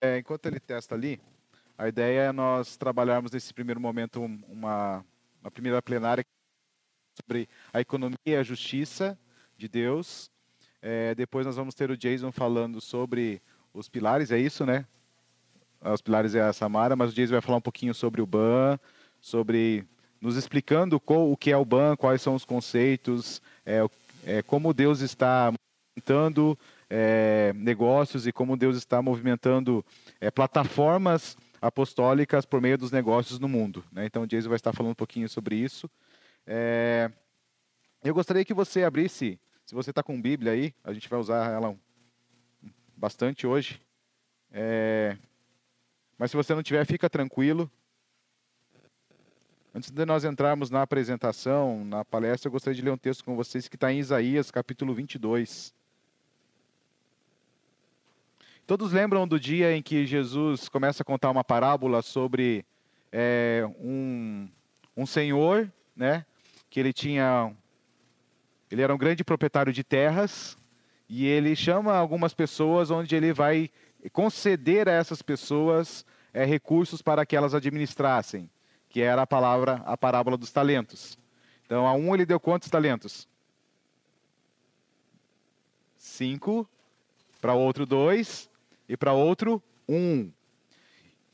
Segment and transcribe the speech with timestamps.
[0.00, 1.20] é, enquanto ele testa ali,
[1.76, 5.04] a ideia é nós trabalharmos nesse primeiro momento uma,
[5.40, 6.24] uma primeira plenária
[7.20, 9.18] sobre a economia e a justiça
[9.56, 10.30] de Deus.
[10.82, 13.42] É, depois nós vamos ter o Jason falando sobre
[13.72, 14.86] os pilares, é isso, né?
[15.80, 18.78] Os pilares é a Samara, mas o Jason vai falar um pouquinho sobre o BAN,
[19.20, 19.86] sobre
[20.20, 23.86] nos explicando qual, o que é o BAN, quais são os conceitos, é,
[24.26, 26.58] é como Deus está movimentando
[26.90, 29.84] é, negócios e como Deus está movimentando
[30.20, 33.84] é, plataformas apostólicas por meio dos negócios no mundo.
[33.92, 34.06] Né?
[34.06, 35.88] Então, o Jason vai estar falando um pouquinho sobre isso.
[36.44, 37.10] É,
[38.02, 41.52] eu gostaria que você abrisse, se você está com Bíblia aí, a gente vai usar
[41.52, 41.76] ela
[42.96, 43.80] bastante hoje.
[44.50, 45.16] É,
[46.18, 47.70] mas se você não tiver, fica tranquilo.
[49.72, 53.36] Antes de nós entrarmos na apresentação, na palestra, eu gostaria de ler um texto com
[53.36, 55.72] vocês que está em Isaías, capítulo 22.
[58.70, 62.64] Todos lembram do dia em que Jesus começa a contar uma parábola sobre
[63.10, 64.48] é, um,
[64.96, 66.24] um senhor, né,
[66.70, 67.52] que ele tinha,
[68.70, 70.56] ele era um grande proprietário de terras
[71.08, 73.68] e ele chama algumas pessoas onde ele vai
[74.12, 78.48] conceder a essas pessoas é, recursos para que elas administrassem
[78.88, 81.18] que era a palavra, a parábola dos talentos.
[81.66, 83.26] Então, a um ele deu quantos talentos?
[85.96, 86.68] Cinco.
[87.40, 88.49] Para outro, dois.
[88.90, 90.32] E para outro, um.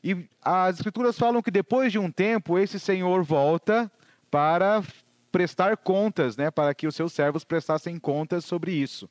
[0.03, 3.91] E as escrituras falam que depois de um tempo, esse senhor volta
[4.29, 4.83] para
[5.31, 9.09] prestar contas, né, para que os seus servos prestassem contas sobre isso.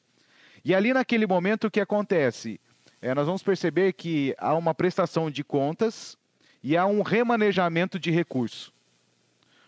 [0.64, 2.60] E ali naquele momento o que acontece?
[3.02, 6.16] É, nós vamos perceber que há uma prestação de contas
[6.62, 8.72] e há um remanejamento de recurso.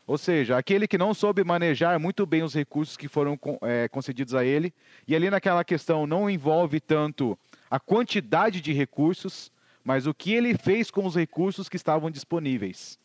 [0.06, 4.36] Ou seja, aquele que não soube manejar muito bem os recursos que foram é, concedidos
[4.36, 4.72] a ele,
[5.06, 7.36] e ali naquela questão não envolve tanto
[7.70, 9.50] a quantidade de recursos,
[9.84, 12.98] mas o que ele fez com os recursos que estavam disponíveis.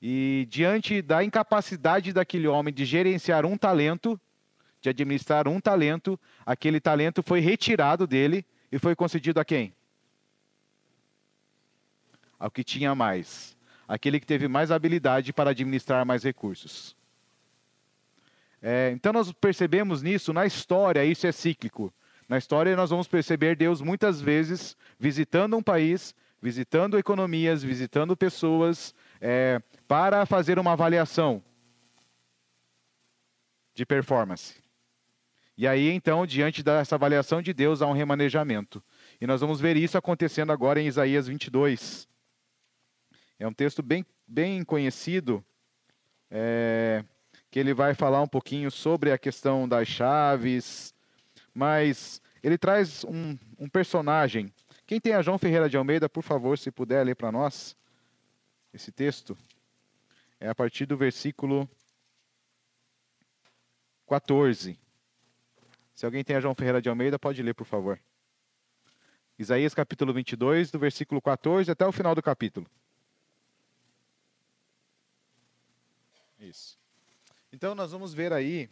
[0.00, 4.20] E diante da incapacidade daquele homem de gerenciar um talento,
[4.80, 9.72] de administrar um talento, aquele talento foi retirado dele e foi concedido a quem?
[12.44, 13.56] ao que tinha mais,
[13.88, 16.94] aquele que teve mais habilidade para administrar mais recursos.
[18.60, 21.90] É, então nós percebemos nisso na história, isso é cíclico.
[22.28, 28.94] Na história nós vamos perceber Deus muitas vezes visitando um país, visitando economias, visitando pessoas,
[29.20, 31.42] é, para fazer uma avaliação
[33.74, 34.62] de performance.
[35.56, 38.82] E aí, então, diante dessa avaliação de Deus, há um remanejamento.
[39.20, 42.08] E nós vamos ver isso acontecendo agora em Isaías 22.
[43.38, 45.44] É um texto bem, bem conhecido,
[46.30, 47.04] é,
[47.50, 50.93] que ele vai falar um pouquinho sobre a questão das chaves,
[51.54, 54.52] mas ele traz um, um personagem.
[54.86, 57.76] Quem tem a João Ferreira de Almeida, por favor, se puder ler para nós
[58.72, 59.38] esse texto.
[60.40, 61.68] É a partir do versículo
[64.08, 64.78] 14.
[65.94, 67.98] Se alguém tem a João Ferreira de Almeida, pode ler, por favor.
[69.38, 72.66] Isaías capítulo 22, do versículo 14 até o final do capítulo.
[76.38, 76.78] Isso.
[77.52, 78.68] Então nós vamos ver aí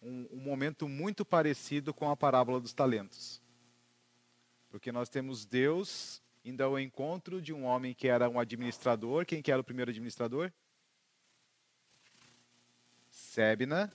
[0.00, 3.42] um, um, momento muito parecido com a parábola dos talentos.
[4.70, 9.26] Porque nós temos Deus indo ao encontro de um homem que era um administrador.
[9.26, 10.52] Quem que era o primeiro administrador?
[13.10, 13.92] Sebna.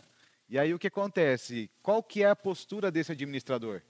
[0.48, 1.72] E aí o que acontece?
[1.82, 3.82] Qual que é a postura desse administrador?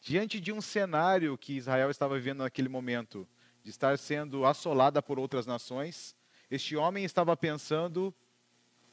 [0.00, 3.28] Diante de um cenário que Israel estava vivendo naquele momento,
[3.62, 6.16] de estar sendo assolada por outras nações,
[6.50, 8.14] este homem estava pensando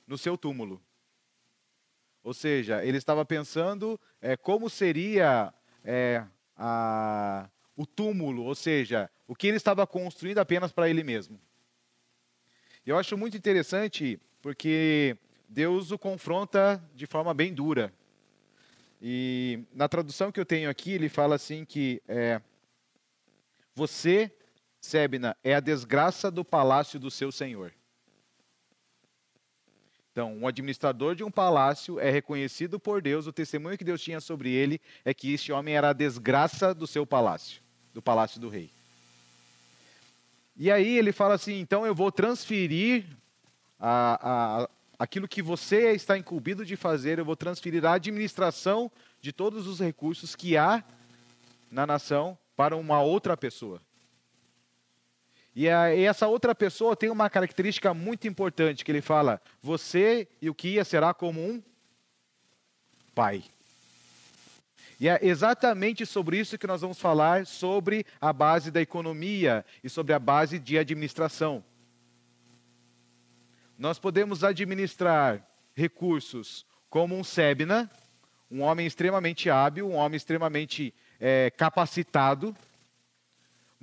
[0.08, 0.82] no seu túmulo.
[2.24, 6.24] Ou seja, ele estava pensando é, como seria é,
[6.58, 11.40] a, o túmulo, ou seja, o que ele estava construindo apenas para ele mesmo.
[12.86, 15.18] Eu acho muito interessante porque
[15.48, 17.94] Deus o confronta de forma bem dura.
[19.02, 22.42] E na tradução que eu tenho aqui, ele fala assim que é,
[23.74, 24.32] você
[24.86, 27.74] Sebna é a desgraça do palácio do seu senhor.
[30.12, 34.22] Então, um administrador de um palácio é reconhecido por Deus, o testemunho que Deus tinha
[34.22, 37.62] sobre ele é que este homem era a desgraça do seu palácio,
[37.94, 38.70] do palácio do rei.
[40.56, 43.06] E aí ele fala assim: então eu vou transferir
[43.78, 48.90] a, a, aquilo que você está incumbido de fazer, eu vou transferir a administração
[49.20, 50.82] de todos os recursos que há
[51.70, 53.82] na nação para uma outra pessoa.
[55.56, 60.28] E, a, e, essa outra pessoa tem uma característica muito importante que ele fala: você
[60.42, 61.64] e o que ia será como um
[63.14, 63.44] pai.
[65.00, 69.90] E é exatamente sobre isso que nós vamos falar, sobre a base da economia e
[69.90, 71.64] sobre a base de administração.
[73.78, 77.90] Nós podemos administrar recursos como um Sebna,
[78.50, 82.56] um homem extremamente hábil, um homem extremamente é, capacitado,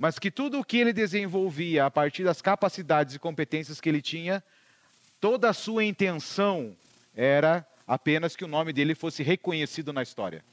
[0.03, 4.01] mas que tudo o que ele desenvolvia a partir das capacidades e competências que ele
[4.01, 4.43] tinha,
[5.17, 6.75] toda a sua intenção
[7.15, 10.43] era apenas que o nome dele fosse reconhecido na história.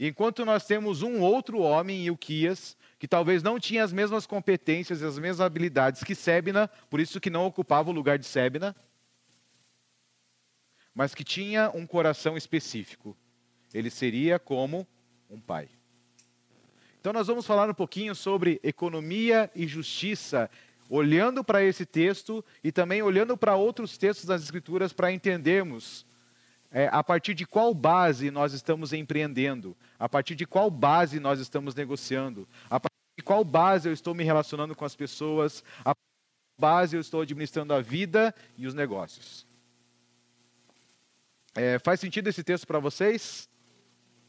[0.00, 5.04] Enquanto nós temos um outro homem, Ilquias, que talvez não tinha as mesmas competências e
[5.04, 8.74] as mesmas habilidades que Sebna, por isso que não ocupava o lugar de Sebna,
[10.94, 13.14] mas que tinha um coração específico.
[13.74, 14.88] Ele seria como
[15.28, 15.75] um pai.
[17.06, 20.50] Então nós vamos falar um pouquinho sobre economia e justiça,
[20.90, 26.04] olhando para esse texto e também olhando para outros textos das Escrituras para entendermos
[26.68, 31.38] é, a partir de qual base nós estamos empreendendo, a partir de qual base nós
[31.38, 35.94] estamos negociando, a partir de qual base eu estou me relacionando com as pessoas, a
[35.94, 39.46] partir de qual base eu estou administrando a vida e os negócios.
[41.54, 43.48] É, faz sentido esse texto para vocês?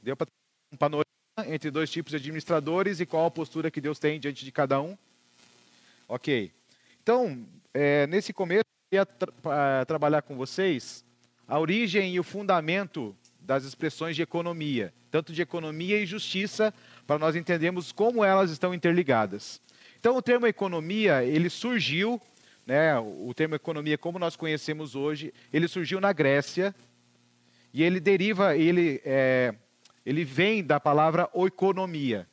[0.03, 0.27] Deu para
[0.71, 4.43] um panorama entre dois tipos de administradores e qual a postura que Deus tem diante
[4.43, 4.97] de cada um?
[6.07, 6.51] Ok.
[7.03, 11.05] Então, é, nesse começo, eu ia tra trabalhar com vocês
[11.47, 16.73] a origem e o fundamento das expressões de economia, tanto de economia e justiça,
[17.05, 19.61] para nós entendermos como elas estão interligadas.
[19.99, 22.19] Então, o termo economia, ele surgiu,
[22.65, 26.75] né, o termo economia como nós conhecemos hoje, ele surgiu na Grécia,
[27.73, 29.53] e ele deriva, ele, é,
[30.07, 32.25] ele vem da palavra oikonomia.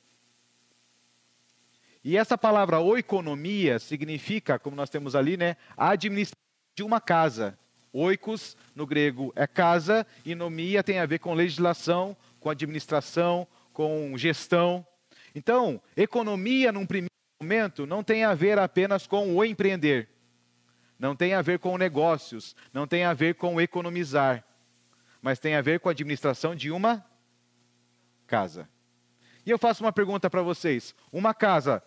[2.05, 6.39] E essa palavra oikonomia significa, como nós temos ali, né, administração
[6.77, 7.59] de uma casa.
[7.93, 14.17] Oikos, no grego, é casa, e nomia tem a ver com legislação, com administração, com
[14.17, 14.87] gestão.
[15.35, 17.11] Então, economia, num primeiro
[17.43, 20.09] momento, não tem a ver apenas com o empreender,
[20.97, 24.45] não tem a ver com negócios, não tem a ver com economizar,
[25.21, 27.05] mas tem a ver com a administração de uma
[28.27, 28.69] casa.
[29.45, 31.83] E eu faço uma pergunta para vocês: uma casa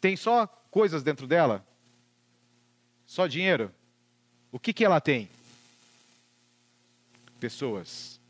[0.00, 1.64] tem só coisas dentro dela?
[3.06, 3.72] Só dinheiro?
[4.50, 5.28] O que, que ela tem?
[7.42, 8.20] pessoas.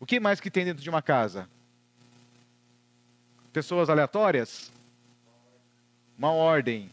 [0.00, 1.46] O que mais que tem dentro de uma casa?
[3.52, 4.72] Pessoas aleatórias?
[6.16, 6.86] Uma ordem.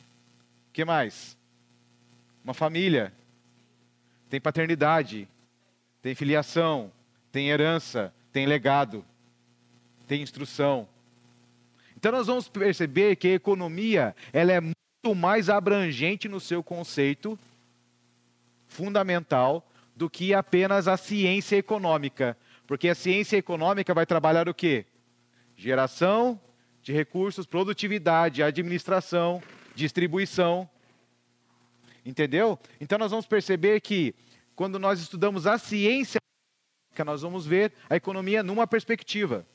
[0.67, 1.37] O que mais?
[2.43, 3.13] Uma família.
[4.29, 5.25] Tem paternidade.
[6.01, 6.91] Tem filiação.
[7.31, 8.13] Tem herança.
[8.33, 9.05] Tem legado.
[10.07, 10.87] Tem instrução.
[11.95, 17.37] Então nós vamos perceber que a economia ela é muito mais abrangente no seu conceito
[18.67, 22.37] fundamental do que apenas a ciência econômica.
[22.67, 24.85] Porque a ciência econômica vai trabalhar o quê?
[25.55, 26.39] Geração
[26.81, 29.41] de recursos, produtividade, administração,
[29.73, 30.69] distribuição.
[32.05, 32.59] Entendeu?
[32.79, 34.13] Então nós vamos perceber que
[34.55, 36.19] quando nós estudamos a ciência,
[37.03, 39.45] nós vamos ver a economia numa perspectiva.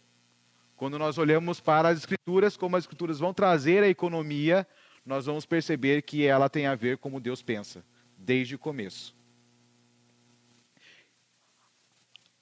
[0.80, 4.66] Quando nós olhamos para as escrituras, como as escrituras vão trazer a economia,
[5.04, 7.84] nós vamos perceber que ela tem a ver como Deus pensa,
[8.16, 9.14] desde o começo.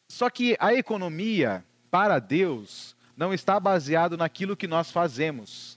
[0.06, 5.76] Só que a economia, para Deus, não está baseado naquilo que nós fazemos.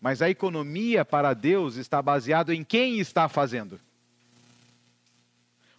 [0.00, 3.80] Mas a economia para Deus está baseado em quem está fazendo.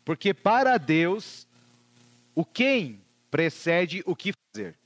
[0.04, 1.48] Porque para Deus,
[2.36, 3.05] o quem
[3.36, 4.78] precede o que fazer.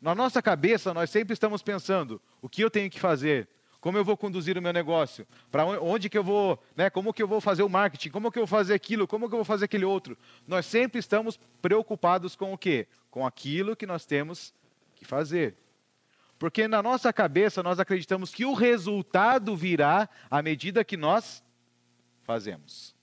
[0.00, 3.46] Na nossa cabeça, nós sempre estamos pensando: o que eu tenho que fazer?
[3.78, 7.22] como eu vou conduzir o meu negócio, para onde que eu vou, né, como que
[7.22, 9.44] eu vou fazer o marketing, como que eu vou fazer aquilo, como que eu vou
[9.44, 10.16] fazer aquele outro.
[10.48, 12.88] Nós sempre estamos preocupados com o quê?
[13.10, 14.54] Com aquilo que nós temos
[14.96, 15.54] que fazer.
[16.38, 21.44] Porque na nossa cabeça nós acreditamos que o resultado virá à medida que nós
[22.22, 22.96] fazemos.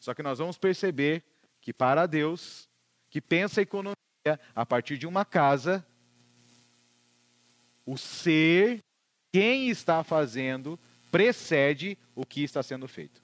[0.00, 1.22] Só que nós vamos perceber
[1.62, 2.68] que para Deus,
[3.08, 3.96] que pensa a economia
[4.54, 5.86] a partir de uma casa,
[7.86, 8.80] o ser
[9.32, 10.78] quem está fazendo
[11.10, 13.22] precede o que está sendo feito.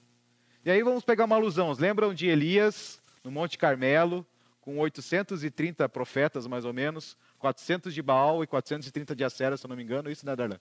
[0.65, 1.71] E aí vamos pegar uma alusão.
[1.73, 4.25] Lembram de Elias no Monte Carmelo,
[4.61, 9.69] com 830 profetas mais ou menos, 400 de Baal e 430 de Acera, se eu
[9.69, 10.59] não me engano, isso, né, Darlan?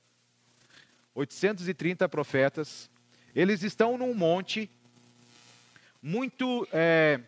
[1.15, 2.91] 830 profetas.
[3.35, 4.71] Eles estão num monte
[6.03, 7.21] muito, é,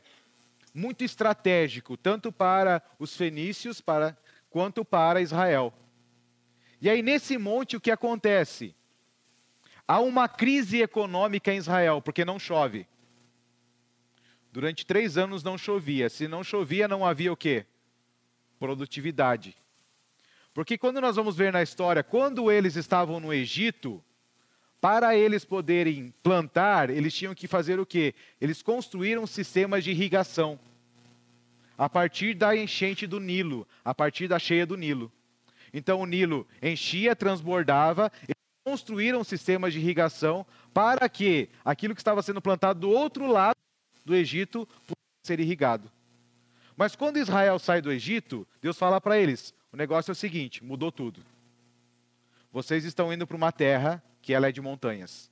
[0.73, 4.17] muito estratégico, tanto para os fenícios para,
[4.49, 5.73] quanto para Israel.
[6.81, 8.75] E aí, nesse monte, o que acontece?
[9.87, 12.87] Há uma crise econômica em Israel, porque não chove.
[14.53, 16.09] Durante três anos não chovia.
[16.09, 17.67] Se não chovia, não havia o quê?
[18.59, 19.57] Produtividade.
[20.53, 24.03] Porque quando nós vamos ver na história, quando eles estavam no Egito,
[24.81, 28.15] para eles poderem plantar, eles tinham que fazer o quê?
[28.41, 30.59] Eles construíram sistemas de irrigação.
[31.77, 35.13] A partir da enchente do Nilo, a partir da cheia do Nilo.
[35.73, 42.23] Então o Nilo enchia, transbordava, eles construíram sistemas de irrigação para que aquilo que estava
[42.23, 43.57] sendo plantado do outro lado
[44.05, 45.91] do Egito pudesse ser irrigado.
[46.77, 50.65] Mas quando Israel sai do Egito, Deus fala para eles: o negócio é o seguinte,
[50.65, 51.23] mudou tudo.
[52.53, 55.31] Vocês estão indo para uma terra que ela é de montanhas.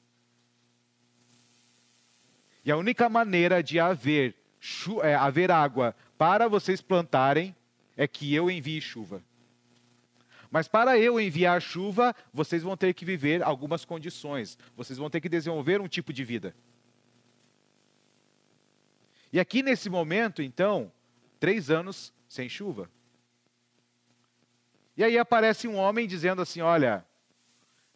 [2.65, 4.35] E a única maneira de haver,
[5.03, 7.55] é, haver água para vocês plantarem
[7.97, 9.23] é que eu envie chuva.
[10.51, 14.59] Mas para eu enviar chuva, vocês vão ter que viver algumas condições.
[14.77, 16.55] Vocês vão ter que desenvolver um tipo de vida.
[19.33, 20.91] E aqui nesse momento, então,
[21.39, 22.91] três anos sem chuva.
[24.97, 27.07] E aí aparece um homem dizendo assim: Olha,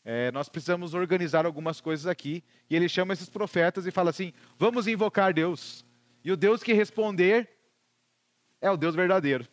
[0.05, 2.43] é, nós precisamos organizar algumas coisas aqui.
[2.69, 5.85] E ele chama esses profetas e fala assim: Vamos invocar Deus.
[6.25, 7.49] E o Deus que responder
[8.61, 9.47] é o Deus verdadeiro.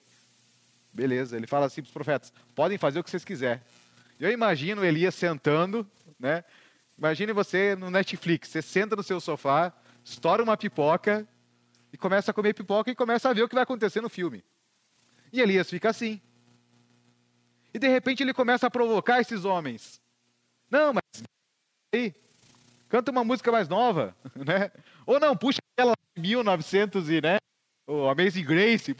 [0.91, 3.61] Beleza, ele fala assim para os profetas: podem fazer o que vocês quiserem.
[4.19, 5.89] Eu imagino Elias sentando,
[6.19, 6.43] né?
[6.97, 9.71] Imagine você no Netflix, você senta no seu sofá,
[10.03, 11.25] estoura uma pipoca
[11.93, 14.43] e começa a comer pipoca e começa a ver o que vai acontecer no filme.
[15.31, 16.19] E Elias fica assim.
[17.73, 20.01] E de repente ele começa a provocar esses homens.
[20.69, 21.23] Não, mas
[21.93, 22.13] aí,
[22.87, 24.71] canta uma música mais nova, né?
[25.05, 27.37] Ou não, puxa aquela 1900 e, né?
[27.87, 28.95] O Amazing Grace,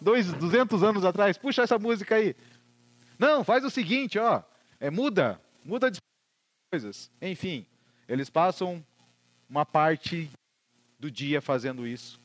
[0.00, 2.34] dois, 200 anos atrás, puxa essa música aí.
[3.18, 4.42] Não, faz o seguinte, ó,
[4.78, 5.98] é, muda, muda de
[6.72, 7.10] coisas.
[7.20, 7.66] Enfim,
[8.08, 8.84] eles passam
[9.48, 10.30] uma parte
[10.98, 12.18] do dia fazendo isso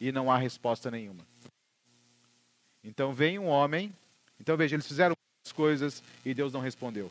[0.00, 1.24] e não há resposta nenhuma.
[2.82, 3.92] Então vem um homem,
[4.40, 5.14] então veja, eles fizeram
[5.54, 7.10] coisas e Deus não respondeu.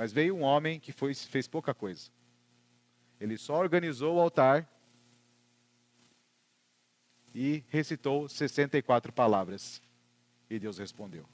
[0.00, 2.08] Mas veio um homem que foi, fez pouca coisa.
[3.20, 4.66] Ele só organizou o altar
[7.34, 9.82] e recitou 64 palavras.
[10.48, 11.26] E Deus respondeu.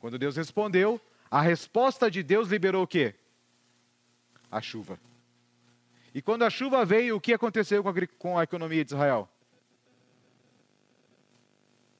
[0.00, 3.14] Quando Deus respondeu, a resposta de Deus liberou o quê?
[4.50, 4.98] A chuva.
[6.12, 9.28] E quando a chuva veio, o que aconteceu com a, com a economia de Israel?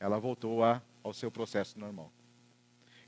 [0.00, 2.12] Ela voltou a, ao seu processo normal.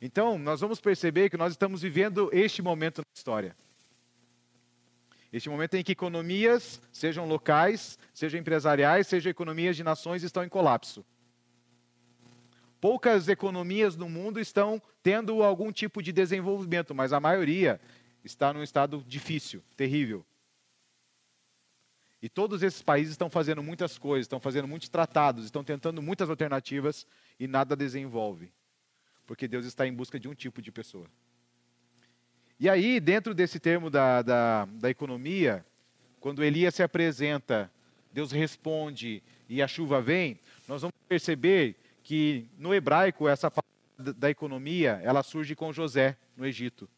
[0.00, 3.56] Então, nós vamos perceber que nós estamos vivendo este momento na história.
[5.32, 10.48] Este momento em que economias, sejam locais, sejam empresariais, sejam economias de nações, estão em
[10.48, 11.04] colapso.
[12.80, 17.80] Poucas economias no mundo estão tendo algum tipo de desenvolvimento, mas a maioria
[18.22, 20.24] está num estado difícil, terrível.
[22.20, 26.28] E todos esses países estão fazendo muitas coisas, estão fazendo muitos tratados, estão tentando muitas
[26.28, 27.06] alternativas
[27.38, 28.52] e nada desenvolve.
[29.26, 31.06] Porque Deus está em busca de um tipo de pessoa.
[32.58, 35.64] E aí, dentro desse termo da, da, da economia,
[36.20, 37.70] quando Elias se apresenta,
[38.12, 44.30] Deus responde e a chuva vem, nós vamos perceber que no hebraico essa palavra da
[44.30, 46.88] economia, ela surge com José no Egito.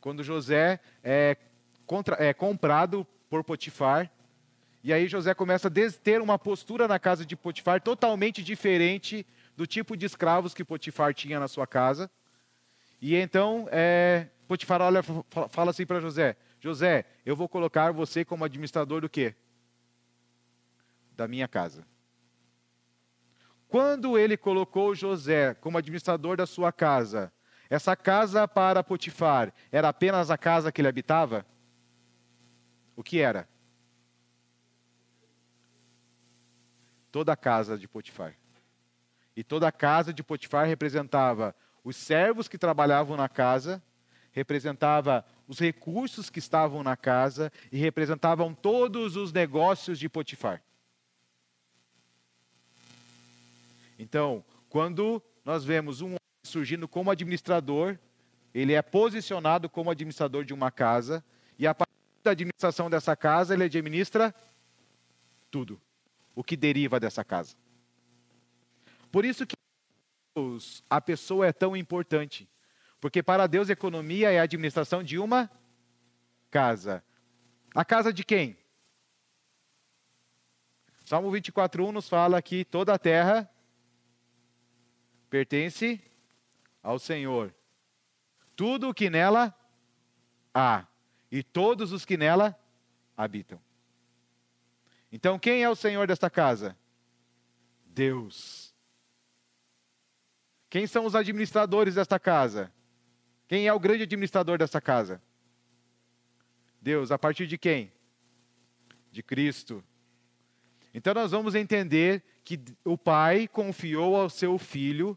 [0.00, 1.36] Quando José é,
[1.86, 4.10] contra, é comprado por Potifar,
[4.82, 5.70] e aí José começa a
[6.02, 11.14] ter uma postura na casa de Potifar totalmente diferente do tipo de escravos que Potifar
[11.14, 12.10] tinha na sua casa.
[13.00, 15.02] E então é, Potifar olha,
[15.50, 19.34] fala assim para José: José, eu vou colocar você como administrador do quê?
[21.12, 21.86] Da minha casa.
[23.68, 27.32] Quando ele colocou José como administrador da sua casa,
[27.68, 31.44] essa casa para Potifar era apenas a casa que ele habitava?
[32.94, 33.48] O que era?
[37.10, 38.36] Toda a casa de Potifar.
[39.36, 43.82] E toda a casa de Potifar representava os servos que trabalhavam na casa
[44.34, 50.60] representava os recursos que estavam na casa e representavam todos os negócios de Potifar.
[53.96, 57.96] Então, quando nós vemos um homem surgindo como administrador,
[58.52, 61.24] ele é posicionado como administrador de uma casa,
[61.56, 61.92] e a partir
[62.24, 64.34] da administração dessa casa, ele administra
[65.48, 65.80] tudo
[66.34, 67.54] o que deriva dessa casa.
[69.14, 69.54] Por isso que
[70.90, 72.50] a pessoa é tão importante.
[73.00, 75.48] Porque para Deus, economia é a administração de uma
[76.50, 77.00] casa.
[77.72, 78.58] A casa de quem?
[81.04, 83.48] Salmo 24:1 nos fala que toda a terra
[85.30, 86.02] pertence
[86.82, 87.54] ao Senhor.
[88.56, 89.56] Tudo o que nela
[90.52, 90.88] há
[91.30, 92.58] e todos os que nela
[93.16, 93.62] habitam.
[95.12, 96.76] Então, quem é o Senhor desta casa?
[97.84, 98.63] Deus.
[100.74, 102.68] Quem são os administradores desta casa?
[103.46, 105.22] Quem é o grande administrador desta casa?
[106.82, 107.12] Deus.
[107.12, 107.92] A partir de quem?
[109.12, 109.84] De Cristo.
[110.92, 115.16] Então, nós vamos entender que o Pai confiou ao seu Filho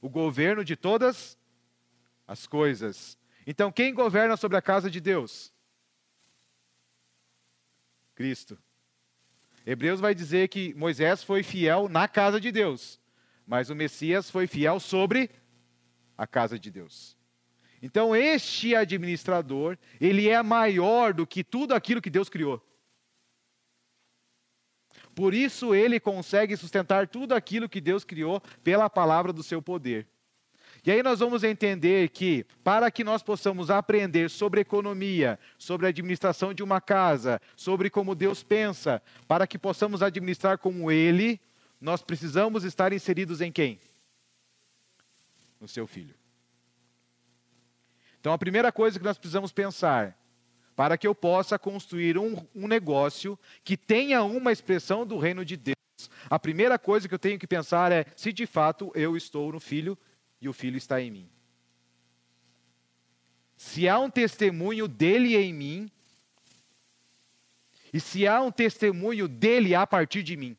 [0.00, 1.38] o governo de todas
[2.26, 3.16] as coisas.
[3.46, 5.54] Então, quem governa sobre a casa de Deus?
[8.16, 8.58] Cristo.
[9.64, 12.98] Hebreus vai dizer que Moisés foi fiel na casa de Deus,
[13.48, 15.30] mas o Messias foi fiel sobre
[16.18, 17.16] a casa de Deus.
[17.80, 22.62] Então, este administrador, ele é maior do que tudo aquilo que Deus criou.
[25.14, 30.06] Por isso, ele consegue sustentar tudo aquilo que Deus criou pela palavra do seu poder.
[30.84, 35.88] E aí nós vamos entender que, para que nós possamos aprender sobre economia, sobre a
[35.88, 41.40] administração de uma casa, sobre como Deus pensa, para que possamos administrar como Ele,
[41.80, 43.80] nós precisamos estar inseridos em quem?
[45.60, 46.14] No seu filho.
[48.20, 50.18] Então, a primeira coisa que nós precisamos pensar,
[50.74, 55.56] para que eu possa construir um, um negócio que tenha uma expressão do reino de
[55.56, 55.76] Deus,
[56.28, 59.60] a primeira coisa que eu tenho que pensar é se de fato eu estou no
[59.60, 59.96] filho
[60.40, 61.30] e o Filho está em mim.
[63.56, 65.90] Se há um testemunho dele em mim,
[67.92, 70.56] e se há um testemunho dele a partir de mim.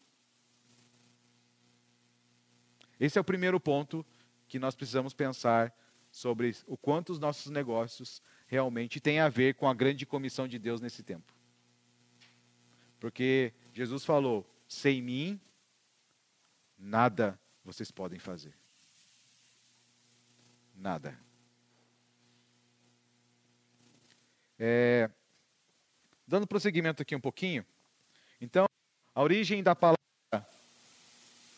[3.00, 4.06] Esse é o primeiro ponto
[4.48, 5.74] que nós precisamos pensar
[6.12, 10.58] sobre o quanto os nossos negócios realmente têm a ver com a grande comissão de
[10.58, 11.34] Deus nesse tempo.
[13.00, 15.40] Porque Jesus falou: sem mim,
[16.78, 18.60] nada vocês podem fazer
[20.80, 21.20] nada.
[24.58, 25.10] É,
[26.28, 27.66] dando prosseguimento aqui um pouquinho.
[28.42, 28.66] Então,
[29.14, 30.00] a origem da palavra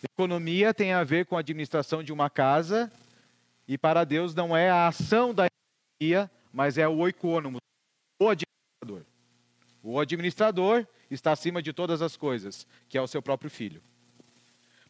[0.03, 2.91] economia tem a ver com a administração de uma casa,
[3.67, 7.61] e para Deus não é a ação da economia, mas é o econômico,
[8.19, 9.05] o administrador.
[9.83, 13.81] O administrador está acima de todas as coisas, que é o seu próprio filho.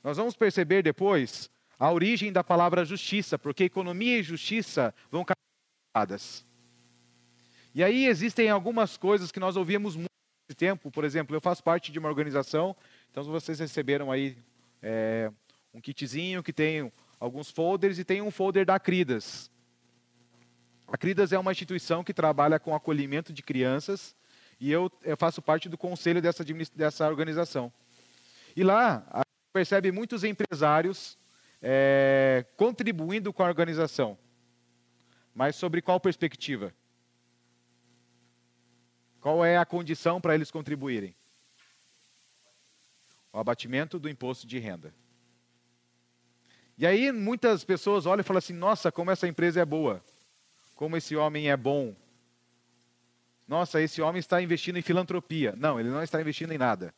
[0.04, 6.46] Nós vamos perceber depois a origem da palavra justiça, porque economia e justiça vão caminhadas.
[7.74, 10.10] E aí existem algumas coisas que nós ouvimos muito
[10.58, 10.92] tempo.
[10.92, 12.76] Por exemplo, eu faço parte de uma organização,
[13.10, 14.38] então vocês receberam aí
[14.82, 15.32] é,
[15.74, 19.52] um kitzinho que tem alguns folders e tem um folder da Cridas.
[20.88, 24.16] A Cridas é uma instituição que trabalha com acolhimento de crianças
[24.60, 26.44] e eu, eu faço parte do conselho dessa,
[26.76, 27.72] dessa organização.
[28.56, 31.18] E lá a gente percebe muitos empresários
[31.62, 34.18] é, contribuindo com a organização.
[35.34, 36.74] Mas sobre qual perspectiva?
[39.22, 41.16] Qual é a condição para eles contribuírem?
[43.34, 44.94] O abatimento do imposto de renda.
[46.78, 50.04] E aí muitas pessoas olham e falam assim: nossa, como essa empresa é boa,
[50.76, 51.96] como esse homem é bom.
[53.48, 55.54] Nossa, esse homem está investindo em filantropia.
[55.58, 56.94] Não, ele não está investindo em nada.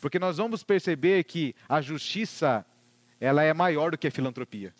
[0.00, 2.64] Porque nós vamos perceber que a justiça,
[3.18, 4.72] ela é maior do que a filantropia.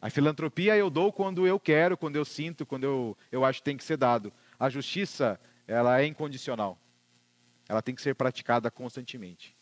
[0.00, 3.64] A filantropia eu dou quando eu quero, quando eu sinto, quando eu, eu acho que
[3.64, 4.32] tem que ser dado.
[4.58, 5.38] A justiça,
[5.70, 6.76] ela é incondicional.
[7.68, 9.54] Ela tem que ser praticada constantemente.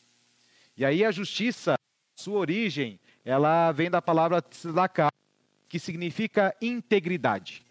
[0.77, 1.79] E aí a justiça,
[2.16, 5.12] sua origem, ela vem da palavra tzedakah,
[5.68, 7.62] que significa integridade.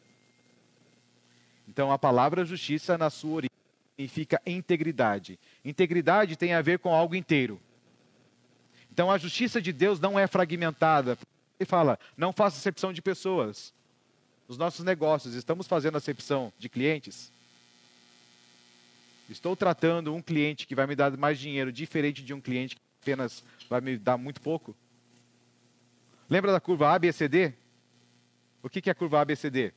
[1.67, 3.57] Então a palavra justiça na sua origem
[3.95, 5.39] significa integridade.
[5.65, 7.59] Integridade tem a ver com algo inteiro.
[8.91, 11.17] Então a justiça de Deus não é fragmentada.
[11.59, 13.73] Ele fala: não faça acepção de pessoas.
[14.47, 17.31] Nos nossos negócios, estamos fazendo acepção de clientes?
[19.29, 22.81] Estou tratando um cliente que vai me dar mais dinheiro diferente de um cliente que
[23.01, 24.75] apenas vai me dar muito pouco?
[26.29, 27.53] Lembra da curva ABCD?
[28.61, 29.73] O que é a curva ABCD?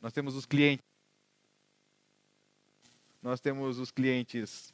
[0.00, 0.90] Nós temos os clientes
[3.22, 4.72] nós temos os clientes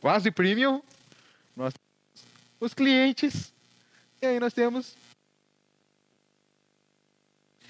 [0.00, 0.82] quase premium,
[1.56, 3.54] nós temos os clientes,
[4.20, 4.94] e aí nós temos.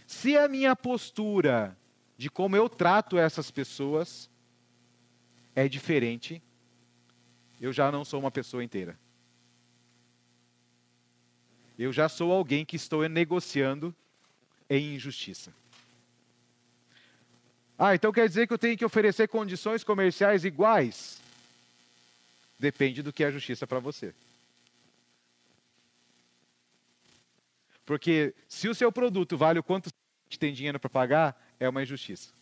[0.06, 1.76] Se a minha postura
[2.16, 4.28] de como eu trato essas pessoas
[5.54, 6.42] é diferente,
[7.60, 8.98] eu já não sou uma pessoa inteira.
[11.78, 13.94] Eu já sou alguém que estou negociando
[14.68, 15.52] em injustiça.
[17.78, 21.20] Ah, então quer dizer que eu tenho que oferecer condições comerciais iguais?
[22.58, 24.14] Depende do que é justiça para você.
[27.84, 29.90] Porque se o seu produto vale o quanto
[30.38, 32.32] tem dinheiro para pagar, é uma injustiça.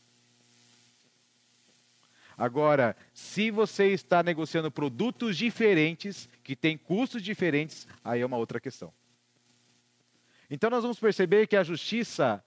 [2.42, 8.61] Agora, se você está negociando produtos diferentes, que têm custos diferentes, aí é uma outra
[8.61, 8.92] questão.
[10.50, 12.44] Então, nós vamos perceber que a justiça,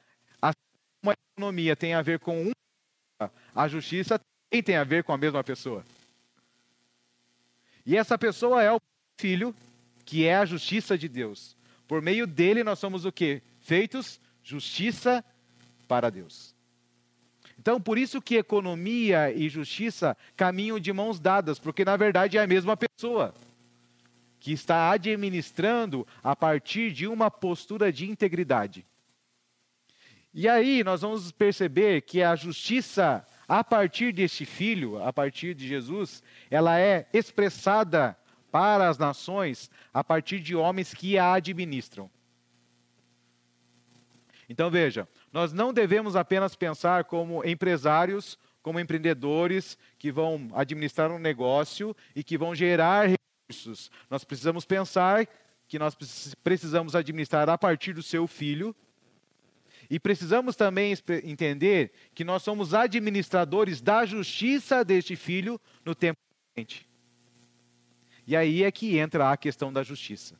[1.02, 5.18] uma economia tem a ver com uma, a justiça também tem a ver com a
[5.18, 5.86] mesma pessoa.
[7.86, 8.82] E essa pessoa é o
[9.18, 9.56] Filho,
[10.04, 11.56] que é a justiça de Deus.
[11.88, 13.42] Por meio dele nós somos o quê?
[13.62, 15.24] Feitos justiça
[15.88, 16.55] para Deus.
[17.66, 22.42] Então, por isso que economia e justiça caminham de mãos dadas, porque na verdade é
[22.44, 23.34] a mesma pessoa
[24.40, 28.86] que está administrando a partir de uma postura de integridade.
[30.32, 35.68] E aí nós vamos perceber que a justiça a partir deste filho, a partir de
[35.68, 38.16] Jesus, ela é expressada
[38.52, 42.12] para as nações a partir de homens que a administram.
[44.48, 51.20] Então veja, nós não devemos apenas pensar como empresários, como empreendedores que vão administrar um
[51.20, 53.92] negócio e que vão gerar recursos.
[54.10, 55.28] Nós precisamos pensar
[55.68, 55.94] que nós
[56.42, 58.74] precisamos administrar a partir do seu filho.
[59.90, 60.96] E precisamos também
[61.26, 66.18] entender que nós somos administradores da justiça deste filho no tempo
[66.54, 66.88] presente.
[68.26, 70.40] E aí é que entra a questão da justiça.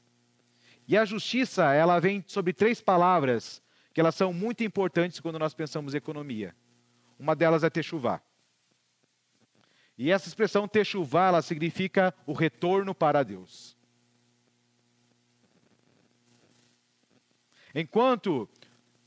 [0.88, 3.62] E a justiça, ela vem sobre três palavras
[3.96, 6.54] que elas são muito importantes quando nós pensamos economia.
[7.18, 8.22] Uma delas é techuvá.
[9.98, 13.78] E essa expressão techuvá, ela significa o retorno para Deus.
[17.74, 18.50] Enquanto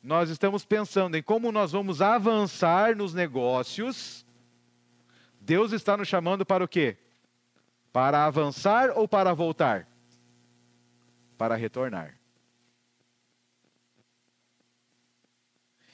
[0.02, 4.24] nós estamos pensando em como nós vamos avançar nos negócios,
[5.38, 6.96] Deus está nos chamando para o quê?
[7.92, 9.86] Para avançar ou para voltar?
[11.36, 12.17] Para retornar.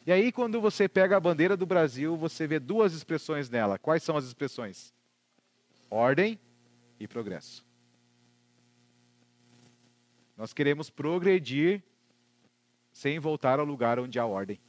[0.07, 3.79] E aí, quando você pega a bandeira do Brasil, você vê duas expressões nela.
[3.79, 4.93] Quais são as expressões?
[5.90, 6.38] Ordem
[7.01, 7.64] e progresso.
[10.37, 11.83] Nós queremos progredir
[12.93, 14.61] sem voltar ao lugar onde há ordem.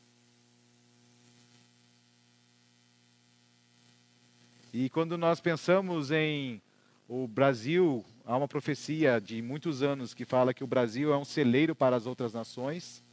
[4.72, 6.62] E quando nós pensamos em
[7.08, 11.26] o Brasil, há uma profecia de muitos anos que fala que o Brasil é um
[11.26, 13.05] celeiro para as outras nações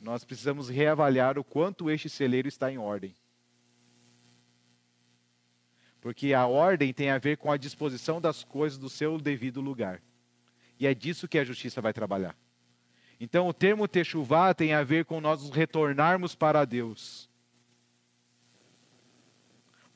[0.00, 3.14] nós precisamos reavaliar o quanto este celeiro está em ordem.
[6.00, 10.00] Porque a ordem tem a ver com a disposição das coisas do seu devido lugar.
[10.78, 12.36] E é disso que a justiça vai trabalhar.
[13.18, 17.28] Então, o termo techuvá tem a ver com nós retornarmos para Deus.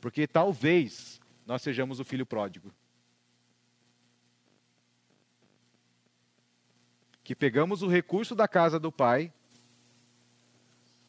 [0.00, 2.72] Porque talvez nós sejamos o filho pródigo.
[7.22, 9.32] Que pegamos o recurso da casa do pai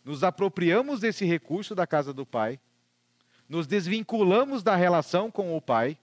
[0.03, 2.59] nos apropriamos desse recurso da casa do Pai,
[3.47, 5.97] nos desvinculamos da relação com o Pai,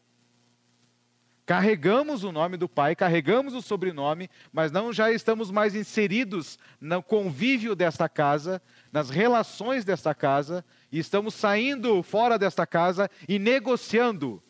[1.46, 7.02] carregamos o nome do Pai, carregamos o sobrenome, mas não já estamos mais inseridos no
[7.02, 8.61] convívio desta casa,
[8.92, 14.42] nas relações desta casa, e estamos saindo fora desta casa e negociando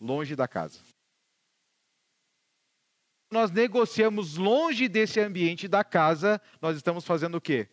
[0.00, 0.78] longe da casa.
[3.32, 7.68] Nós negociamos longe desse ambiente da casa, nós estamos fazendo o quê?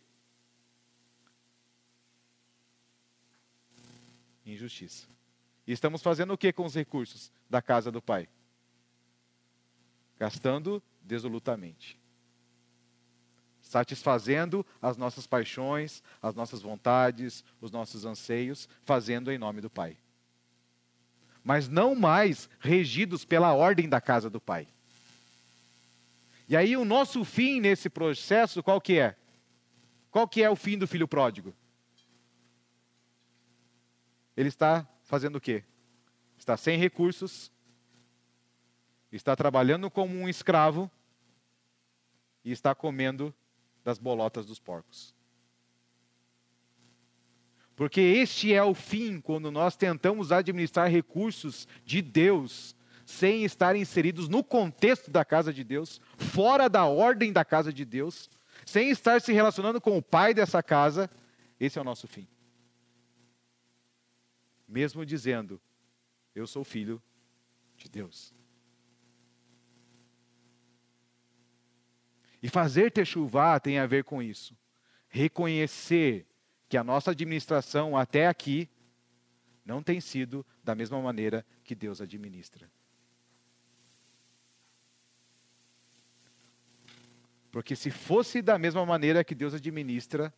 [4.46, 5.08] Injustiça.
[5.66, 8.28] E estamos fazendo o que com os recursos da casa do Pai?
[10.20, 12.00] Gastando desolutamente.
[13.62, 19.98] Satisfazendo as nossas paixões, as nossas vontades, os nossos anseios, fazendo em nome do Pai.
[21.44, 24.68] Mas não mais regidos pela ordem da casa do Pai.
[26.48, 29.16] E aí o nosso fim nesse processo, qual que é?
[30.12, 31.56] Qual que é o fim do filho pródigo?
[34.42, 35.64] Ele está fazendo o quê?
[36.38, 37.52] Está sem recursos,
[39.12, 40.90] está trabalhando como um escravo
[42.44, 43.34] e está comendo
[43.84, 45.14] das bolotas dos porcos.
[47.76, 52.76] Porque este é o fim quando nós tentamos administrar recursos de Deus
[53.06, 57.86] sem estar inseridos no contexto da casa de Deus, fora da ordem da casa de
[57.86, 58.30] Deus,
[58.66, 61.10] sem estar se relacionando com o pai dessa casa,
[61.60, 62.28] esse é o nosso fim
[64.72, 65.62] mesmo dizendo:
[66.34, 67.02] Eu sou filho
[67.76, 68.34] de Deus.
[72.42, 74.58] E fazer techuvá tem a ver com isso.
[75.10, 76.26] Reconhecer
[76.68, 78.68] que a nossa administração até aqui
[79.64, 82.72] não tem sido da mesma maneira que Deus administra.
[87.52, 90.34] Porque se fosse da mesma maneira que Deus administra,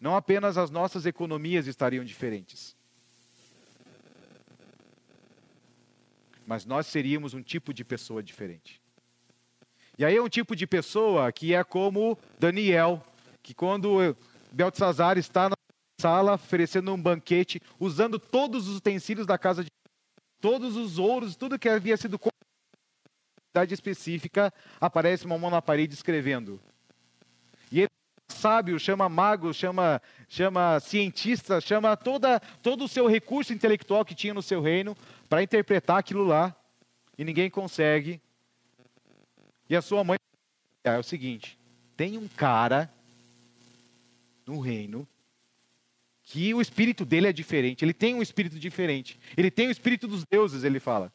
[0.00, 2.76] não apenas as nossas economias estariam diferentes,
[6.46, 8.80] mas nós seríamos um tipo de pessoa diferente.
[9.98, 13.04] E aí é um tipo de pessoa que é como Daniel,
[13.42, 14.16] que quando
[14.50, 15.56] Beltzazar está na
[16.00, 19.70] sala oferecendo um banquete, usando todos os utensílios da casa de
[20.40, 22.18] todos os ouros, tudo que havia sido
[23.54, 26.58] idade específica, aparece uma mão na parede escrevendo.
[27.70, 27.88] E ele
[28.28, 34.32] sábio, chama mago, chama, chama cientista, chama toda, todo o seu recurso intelectual que tinha
[34.32, 34.96] no seu reino
[35.32, 36.54] para interpretar aquilo lá.
[37.16, 38.20] E ninguém consegue.
[39.66, 40.18] E a sua mãe
[40.84, 41.58] é o seguinte:
[41.96, 42.92] tem um cara
[44.46, 45.08] no reino
[46.22, 47.82] que o espírito dele é diferente.
[47.82, 49.18] Ele tem um espírito diferente.
[49.34, 51.10] Ele tem o espírito dos deuses, ele fala.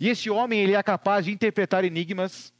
[0.00, 2.50] E este homem, ele é capaz de interpretar enigmas.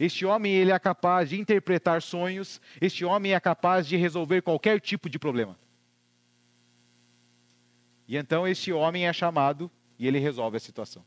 [0.00, 2.60] Este homem, ele é capaz de interpretar sonhos.
[2.80, 5.56] Este homem é capaz de resolver qualquer tipo de problema.
[8.12, 11.02] E então este homem é chamado e ele resolve a situação.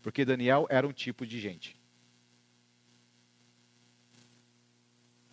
[0.00, 1.78] Porque Daniel era um tipo de gente.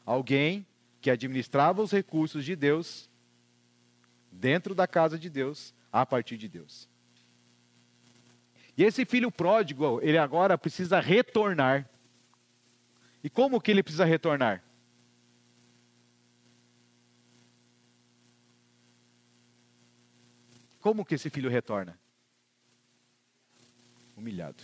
[0.06, 0.68] Alguém
[1.00, 3.10] que administrava os recursos de Deus
[4.30, 6.90] dentro da casa de Deus, a partir de Deus.
[8.76, 11.90] E esse filho pródigo, ele agora precisa retornar.
[13.24, 14.62] E como que ele precisa retornar?
[20.84, 21.98] Como que esse filho retorna?
[24.18, 24.62] Humilhado.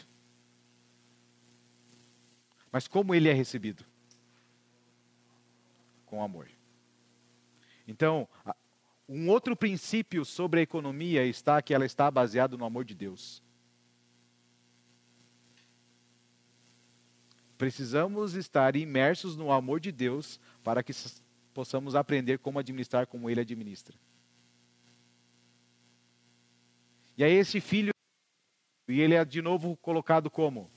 [2.70, 3.86] Mas como ele é recebido?
[6.06, 6.50] Com amor.
[7.88, 8.28] Então,
[9.08, 13.42] um outro princípio sobre a economia está que ela está baseada no amor de Deus.
[17.58, 20.92] Precisamos estar imersos no amor de Deus para que
[21.54, 23.98] possamos aprender como administrar como Ele administra.
[27.20, 27.92] E aí esse filho,
[28.88, 30.72] e ele é de novo colocado como?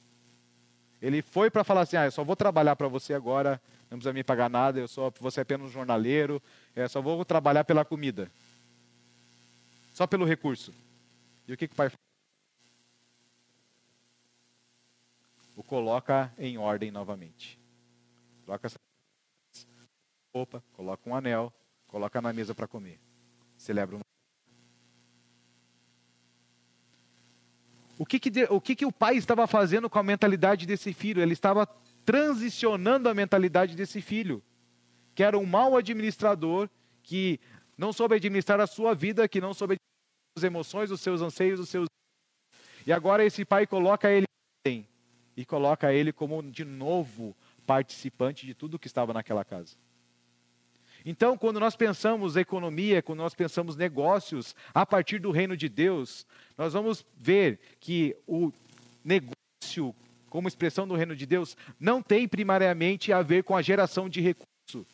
[1.01, 4.13] Ele foi para falar assim, ah, eu só vou trabalhar para você agora, não precisa
[4.13, 6.43] me pagar nada, eu só, você é apenas um jornaleiro,
[6.75, 8.29] eu só vou trabalhar pela comida.
[9.95, 10.75] Só pelo recurso.
[11.47, 11.99] E o que, que o pai faz?
[15.55, 17.57] o coloca em ordem novamente.
[18.45, 18.81] Coloca essa
[20.35, 21.55] roupa, coloca um anel,
[21.87, 22.99] coloca na mesa para comer.
[23.57, 24.12] Celebra uma.
[28.03, 31.23] O que, que, o que, que o pai estava fazendo com a mentalidade desse filho?
[31.23, 31.69] Ele estava
[32.05, 34.43] transicionando a mentalidade desse filho,
[35.15, 36.69] que era um mau administrador,
[37.01, 37.39] que
[37.79, 41.61] não soube administrar a sua vida, que não soube administrar as emoções, os seus anseios,
[41.61, 41.87] os seus.
[42.85, 44.27] E agora esse pai coloca ele
[45.37, 49.77] e coloca ele como de novo participante de tudo que estava naquela casa.
[51.05, 56.27] Então, quando nós pensamos economia, quando nós pensamos negócios a partir do reino de Deus,
[56.57, 58.53] nós vamos ver que o
[59.05, 59.95] negócio,
[60.29, 64.21] como expressão do reino de Deus, não tem primariamente a ver com a geração de
[64.21, 64.87] recurso,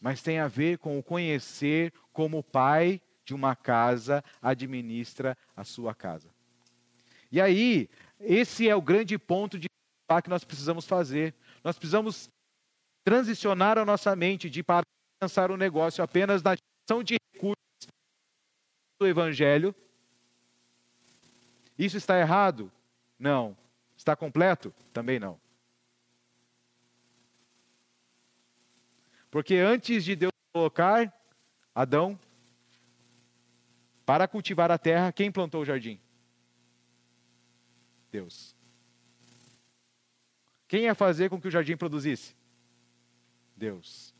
[0.00, 5.64] mas tem a ver com o conhecer como o pai de uma casa administra a
[5.64, 6.28] sua casa.
[7.30, 7.88] E aí,
[8.20, 9.68] esse é o grande ponto de
[10.20, 11.34] que nós precisamos fazer.
[11.62, 12.28] Nós precisamos
[13.04, 14.84] transicionar a nossa mente de para
[15.20, 17.56] pensar o negócio apenas na gestão de recursos
[19.00, 19.74] do evangelho.
[21.78, 22.70] Isso está errado?
[23.18, 23.56] Não.
[23.96, 24.74] Está completo?
[24.92, 25.40] Também não.
[29.30, 31.12] Porque antes de Deus colocar
[31.74, 32.18] Adão
[34.04, 35.98] para cultivar a terra, quem plantou o jardim?
[38.10, 38.54] Deus.
[40.72, 42.34] Quem ia fazer com que o jardim produzisse?
[43.54, 44.14] Deus.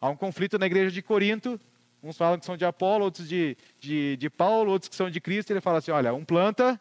[0.00, 1.60] Há um conflito na igreja de Corinto.
[2.02, 5.20] Uns falam que são de Apolo, outros de, de, de Paulo, outros que são de
[5.20, 5.52] Cristo.
[5.52, 6.80] Ele fala assim: olha, um planta,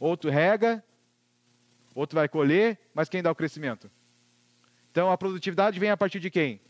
[0.00, 0.84] outro rega,
[1.94, 3.88] outro vai colher, mas quem dá o crescimento?
[4.90, 6.60] Então a produtividade vem a partir de quem?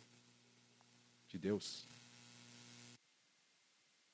[1.29, 1.88] De Deus.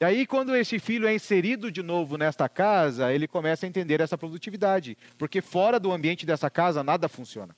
[0.01, 4.01] E aí, quando esse filho é inserido de novo nesta casa, ele começa a entender
[4.01, 7.57] essa produtividade, porque fora do ambiente dessa casa nada funciona.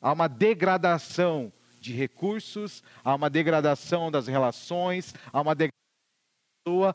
[0.00, 6.94] Há uma degradação de recursos, há uma degradação das relações, há uma degradação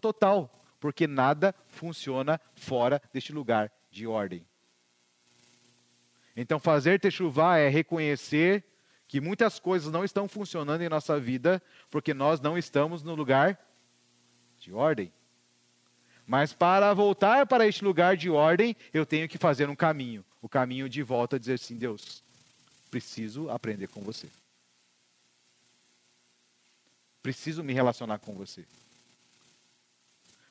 [0.00, 4.46] total, porque nada funciona fora deste lugar de ordem.
[6.36, 8.64] Então, fazer techuvá é reconhecer
[9.14, 13.56] que muitas coisas não estão funcionando em nossa vida porque nós não estamos no lugar
[14.58, 15.12] de ordem.
[16.26, 20.24] Mas para voltar para este lugar de ordem, eu tenho que fazer um caminho.
[20.42, 22.24] O caminho de volta a dizer assim: Deus,
[22.90, 24.28] preciso aprender com você.
[27.22, 28.66] preciso me relacionar com você.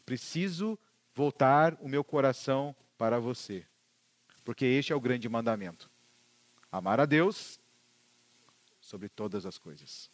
[0.05, 0.79] Preciso
[1.13, 3.65] voltar o meu coração para você.
[4.45, 5.89] Porque este é o grande mandamento:
[6.71, 7.59] amar a Deus
[8.93, 10.07] sobre todas as coisas.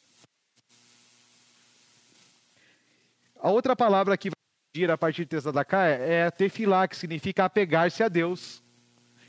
[3.35, 4.37] A outra palavra que vai
[4.73, 8.63] vir a partir de da cá é tefilá, que significa apegar-se a Deus.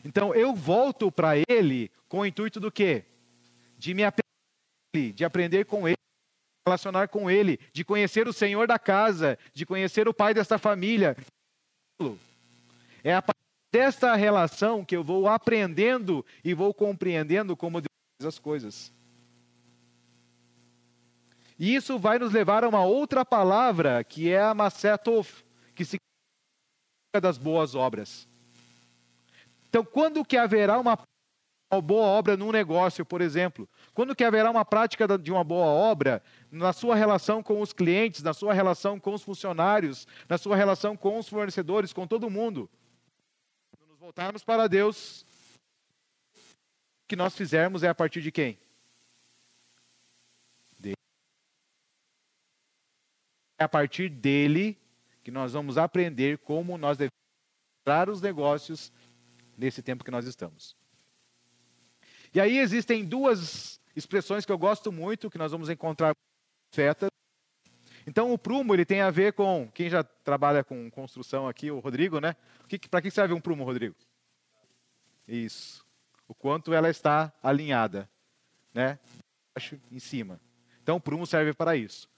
[0.04, 3.04] Então eu volto para ele com o intuito do quê?
[3.76, 8.28] De me apegar a ele, de aprender com ele, de relacionar com ele, de conhecer
[8.28, 11.16] o Senhor da casa, de conhecer o pai desta família.
[13.02, 13.40] É a partir
[13.72, 18.99] desta relação que eu vou aprendendo e vou compreendendo como Deus faz as coisas.
[21.60, 25.28] E isso vai nos levar a uma outra palavra, que é a Masetov,
[25.74, 28.26] que significa das boas obras.
[29.68, 30.98] Então, quando que haverá uma,
[31.70, 33.68] uma boa obra num negócio, por exemplo?
[33.92, 38.22] Quando que haverá uma prática de uma boa obra na sua relação com os clientes,
[38.22, 42.70] na sua relação com os funcionários, na sua relação com os fornecedores, com todo mundo?
[43.70, 45.26] Quando nos voltarmos para Deus,
[46.34, 48.58] o que nós fizermos é a partir de quem?
[53.60, 54.76] A partir dele
[55.22, 57.12] que nós vamos aprender como nós devemos
[58.08, 58.92] os negócios
[59.56, 60.76] nesse tempo que nós estamos.
[62.32, 66.14] E aí existem duas expressões que eu gosto muito, que nós vamos encontrar
[66.70, 67.10] profetas.
[68.06, 71.80] Então o prumo ele tem a ver com quem já trabalha com construção aqui, o
[71.80, 72.36] Rodrigo, né?
[72.90, 73.96] Para que serve um prumo, Rodrigo?
[75.28, 75.84] Isso.
[76.26, 78.08] O quanto ela está alinhada,
[78.72, 78.98] né?
[79.54, 80.40] Acho em cima.
[80.82, 82.08] Então o prumo serve para isso.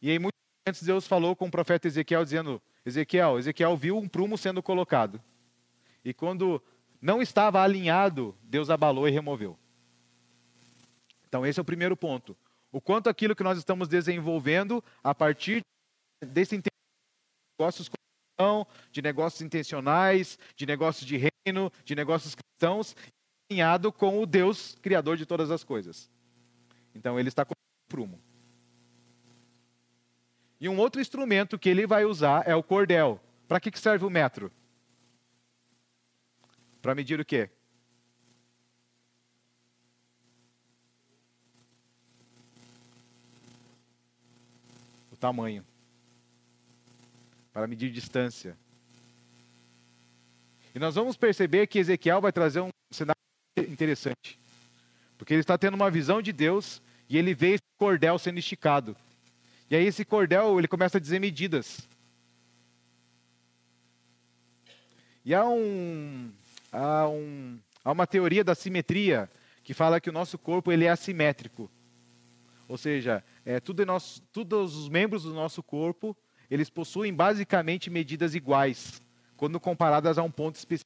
[0.00, 0.18] E aí
[0.66, 5.22] Antes Deus falou com o profeta Ezequiel dizendo: Ezequiel, Ezequiel viu um prumo sendo colocado.
[6.04, 6.60] E quando
[7.00, 9.56] não estava alinhado, Deus abalou e removeu.
[11.28, 12.36] Então esse é o primeiro ponto.
[12.72, 15.60] O quanto aquilo que nós estamos desenvolvendo a partir
[16.20, 16.60] desse
[17.58, 17.88] negócios
[18.90, 22.94] de negócios intencionais, de negócios de reino, de negócios cristãos,
[23.48, 26.10] alinhado com o Deus criador de todas as coisas.
[26.94, 28.20] Então ele está com o prumo.
[30.60, 33.20] E um outro instrumento que ele vai usar é o cordel.
[33.46, 34.50] Para que, serve o metro?
[36.80, 37.50] Para medir o quê?
[45.12, 45.64] O tamanho.
[47.52, 48.56] Para medir distância.
[50.74, 53.20] E nós vamos perceber que Ezequiel vai trazer um cenário
[53.56, 54.38] interessante.
[55.16, 58.96] Porque ele está tendo uma visão de Deus e ele vê esse cordel sendo esticado.
[59.68, 61.88] E aí esse cordel, ele começa a dizer medidas.
[65.24, 66.30] E há, um,
[66.70, 69.28] há, um, há uma teoria da simetria
[69.64, 71.68] que fala que o nosso corpo ele é assimétrico.
[72.68, 76.16] Ou seja, é, tudo nosso, todos os membros do nosso corpo,
[76.48, 79.02] eles possuem basicamente medidas iguais,
[79.36, 80.85] quando comparadas a um ponto específico.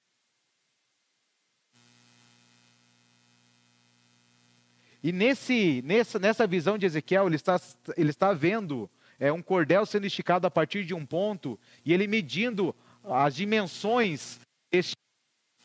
[5.03, 7.61] E nesse, nessa, nessa visão de Ezequiel, ele está,
[7.97, 12.07] ele está vendo é, um cordel sendo esticado a partir de um ponto e ele
[12.07, 14.95] medindo as dimensões deste,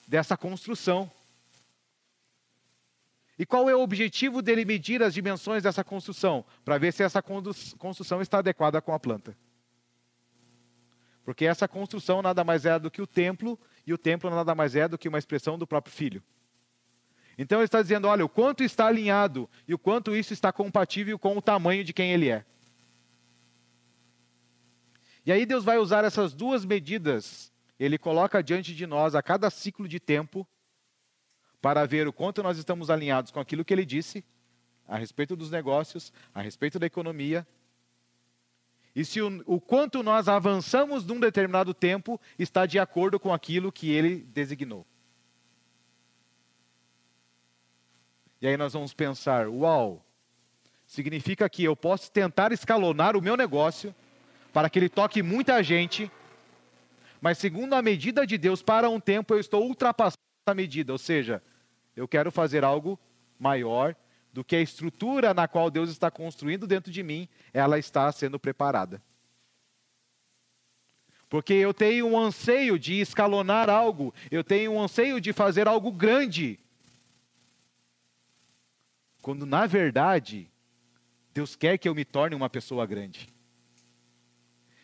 [0.08, 1.12] dessa construção.
[3.38, 6.46] E qual é o objetivo dele medir as dimensões dessa construção?
[6.64, 9.36] Para ver se essa construção está adequada com a planta.
[11.26, 14.76] Porque essa construção nada mais é do que o templo, e o templo nada mais
[14.76, 16.24] é do que uma expressão do próprio filho.
[17.38, 21.18] Então ele está dizendo: olha, o quanto está alinhado e o quanto isso está compatível
[21.20, 22.46] com o tamanho de quem ele é.
[25.26, 29.50] E aí Deus vai usar essas duas medidas, ele coloca diante de nós a cada
[29.50, 30.48] ciclo de tempo,
[31.60, 34.24] para ver o quanto nós estamos alinhados com aquilo que ele disse
[34.88, 37.46] a respeito dos negócios, a respeito da economia.
[38.96, 43.72] E se o, o quanto nós avançamos num determinado tempo está de acordo com aquilo
[43.72, 44.86] que ele designou.
[48.46, 50.06] E aí nós vamos pensar: uau,
[50.86, 53.94] significa que eu posso tentar escalonar o meu negócio
[54.54, 56.12] para que ele toque muita gente,
[57.20, 61.00] mas segundo a medida de Deus, para um tempo eu estou ultrapassando essa medida, ou
[61.00, 61.42] seja,
[61.96, 63.00] eu quero fazer algo
[63.40, 63.96] maior
[64.32, 68.40] do que a estrutura na qual Deus está construindo dentro de mim, ela está sendo
[68.40, 69.02] preparada.
[71.28, 75.92] Porque eu tenho um anseio de escalonar algo, eu tenho um anseio de fazer algo
[75.92, 76.60] grande.
[79.26, 80.48] Quando na verdade,
[81.34, 83.28] Deus quer que eu me torne uma pessoa grande.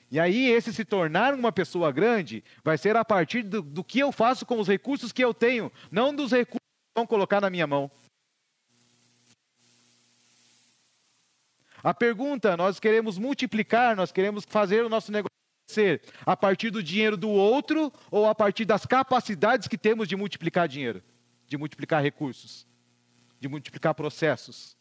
[0.10, 4.00] E aí, esse se tornar uma pessoa grande vai ser a partir do, do que
[4.00, 7.52] eu faço com os recursos que eu tenho, não dos recursos que vão colocar na
[7.52, 7.92] minha mão.
[11.84, 15.30] A pergunta, nós queremos multiplicar, nós queremos fazer o nosso negócio
[15.70, 20.16] ser a partir do dinheiro do outro ou a partir das capacidades que temos de
[20.16, 21.04] multiplicar dinheiro,
[21.48, 22.66] de multiplicar recursos,
[23.42, 24.78] de multiplicar processos.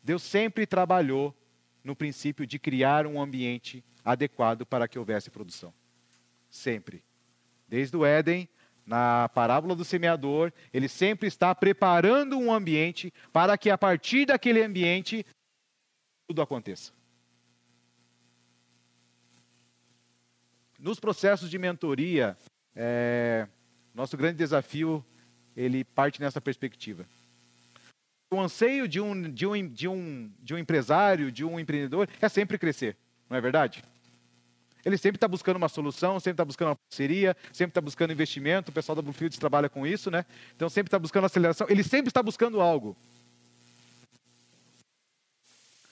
[0.00, 1.36] Deus sempre trabalhou
[1.82, 5.74] no princípio de criar um ambiente adequado para que houvesse produção.
[6.48, 7.04] Sempre.
[7.66, 8.48] Desde o Éden,
[8.86, 14.62] na parábola do semeador, ele sempre está preparando um ambiente para que a partir daquele
[14.62, 15.26] ambiente
[16.28, 16.92] tudo aconteça.
[20.78, 22.36] Nos processos de mentoria,
[22.74, 23.46] é,
[23.94, 25.04] nosso grande desafio
[25.56, 27.06] ele parte nessa perspectiva.
[28.32, 32.28] O anseio de um, de, um, de, um, de um empresário, de um empreendedor, é
[32.28, 32.96] sempre crescer,
[33.28, 33.84] não é verdade?
[34.84, 38.70] Ele sempre está buscando uma solução, sempre está buscando uma parceria, sempre está buscando investimento.
[38.70, 40.24] O pessoal da Bluefields trabalha com isso, né?
[40.56, 41.68] Então sempre está buscando aceleração.
[41.70, 42.96] Ele sempre está buscando algo.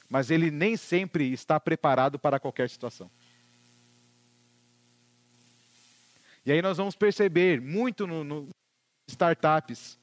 [0.08, 3.08] Mas ele nem sempre está preparado para qualquer situação.
[6.50, 8.48] E aí nós vamos perceber muito no, no
[9.08, 9.96] startups,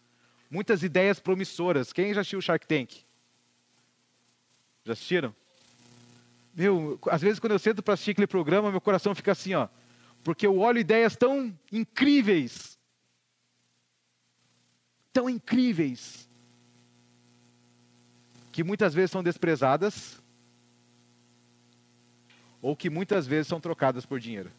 [0.50, 1.92] muitas ideias promissoras.
[1.92, 3.04] Quem já assistiu o Shark Tank?
[4.86, 5.36] Já assistiram?
[6.56, 9.68] Meu, às vezes quando eu sento para assistir aquele programa, meu coração fica assim, ó.
[10.24, 12.80] Porque eu olho ideias tão incríveis.
[15.12, 16.30] Tão incríveis.
[18.54, 20.24] Que muitas vezes são desprezadas.
[22.62, 24.50] Ou que muitas vezes são trocadas por dinheiro.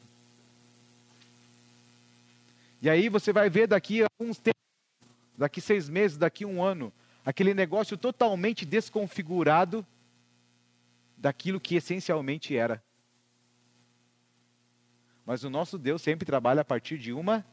[2.80, 4.62] E aí você vai ver daqui a alguns tempos,
[5.36, 6.92] daqui seis meses, daqui um ano,
[7.24, 9.84] aquele negócio totalmente desconfigurado
[11.16, 12.82] daquilo que essencialmente era.
[15.26, 17.44] Mas o nosso Deus sempre trabalha a partir de uma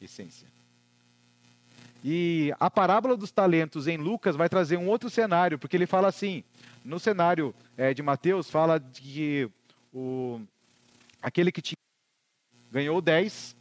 [0.00, 0.48] essência.
[2.02, 6.08] E a parábola dos talentos em Lucas vai trazer um outro cenário, porque ele fala
[6.08, 6.44] assim:
[6.84, 9.50] no cenário é, de Mateus, fala que
[9.90, 10.38] o,
[11.22, 11.78] aquele que tinha,
[12.70, 13.56] ganhou 10,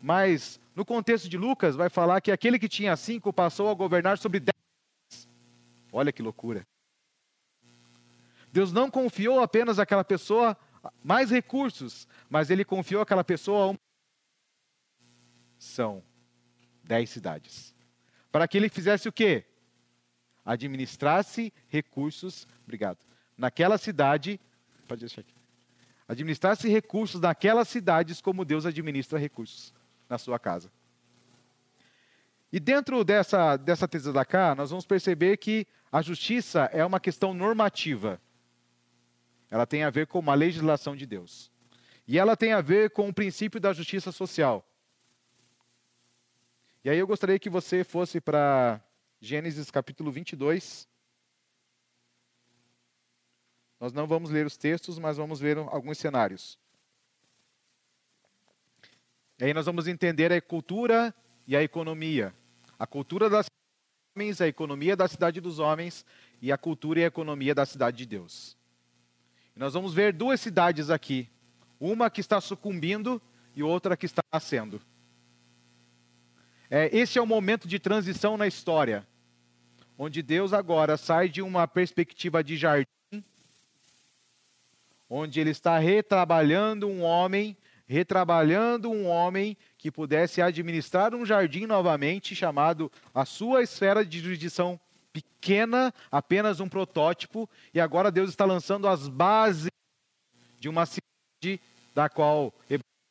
[0.00, 4.16] mas no contexto de Lucas, vai falar que aquele que tinha cinco passou a governar
[4.16, 5.28] sobre 10.
[5.92, 6.66] Olha que loucura.
[8.52, 10.56] Deus não confiou apenas àquela pessoa
[11.02, 13.78] mais recursos, mas ele confiou àquela pessoa uma...
[15.58, 16.02] são
[16.84, 17.74] dez cidades.
[18.30, 19.44] Para que ele fizesse o quê?
[20.44, 22.98] Administrasse recursos, obrigado,
[23.36, 24.40] naquela cidade,
[24.86, 25.34] pode deixar aqui.
[26.06, 29.74] Administrasse recursos naquelas cidades como Deus administra recursos
[30.08, 30.70] na sua casa.
[32.50, 36.98] E dentro dessa, dessa tese da cá, nós vamos perceber que a justiça é uma
[36.98, 38.20] questão normativa.
[39.50, 41.50] Ela tem a ver com uma legislação de Deus.
[42.06, 44.64] E ela tem a ver com o princípio da justiça social.
[46.82, 48.80] E aí eu gostaria que você fosse para
[49.20, 50.88] Gênesis capítulo 22.
[53.78, 56.58] Nós não vamos ler os textos, mas vamos ver alguns cenários.
[59.38, 61.14] E aí nós vamos entender a cultura
[61.46, 62.34] e a economia.
[62.78, 63.46] A cultura das
[64.16, 66.04] homens, a economia da cidade dos homens
[66.42, 68.56] e a cultura e a economia da cidade de Deus.
[69.54, 71.28] Nós vamos ver duas cidades aqui.
[71.80, 73.22] Uma que está sucumbindo
[73.54, 74.80] e outra que está nascendo.
[76.70, 79.06] É, esse é o momento de transição na história,
[79.96, 83.24] onde Deus agora sai de uma perspectiva de jardim,
[85.08, 87.56] onde Ele está retrabalhando um homem,
[87.88, 94.78] retrabalhando um homem que pudesse administrar um jardim novamente, chamado a sua esfera de jurisdição
[95.10, 99.70] pequena, apenas um protótipo, e agora Deus está lançando as bases
[100.60, 101.60] de uma cidade
[101.94, 102.52] da qual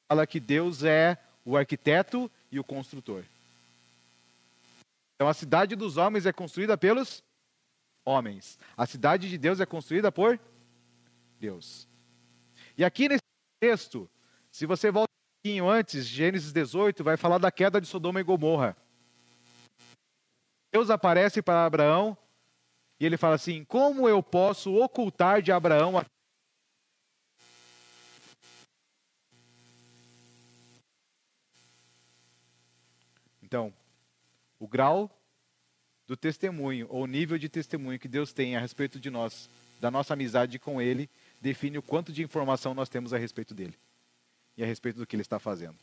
[0.08, 3.24] fala que Deus é o arquiteto e o construtor.
[5.16, 7.24] Então a cidade dos homens é construída pelos
[8.06, 8.60] homens.
[8.78, 10.40] A cidade de Deus é construída por
[11.40, 11.88] Deus.
[12.78, 13.24] E aqui nesse
[13.60, 14.08] texto,
[14.58, 18.24] se você volta um pouquinho antes, Gênesis 18, vai falar da queda de Sodoma e
[18.24, 18.76] Gomorra.
[20.74, 22.18] Deus aparece para Abraão
[23.00, 26.06] e ele fala assim: Como eu posso ocultar de Abraão a
[33.44, 33.72] Então,
[34.58, 35.08] o grau
[36.08, 39.48] do testemunho, ou o nível de testemunho que Deus tem a respeito de nós,
[39.80, 41.08] da nossa amizade com Ele,
[41.40, 43.78] define o quanto de informação nós temos a respeito dele
[44.58, 45.78] e a respeito do que ele está fazendo.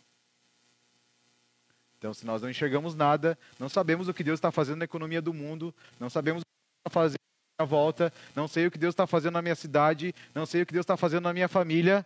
[1.99, 5.23] Então, se nós não enxergamos nada, não sabemos o que Deus está fazendo na economia
[5.23, 7.19] do mundo, não sabemos o que Deus está fazendo
[7.59, 10.67] na volta, não sei o que Deus está fazendo na minha cidade, não sei o
[10.67, 12.05] que Deus está fazendo na minha família,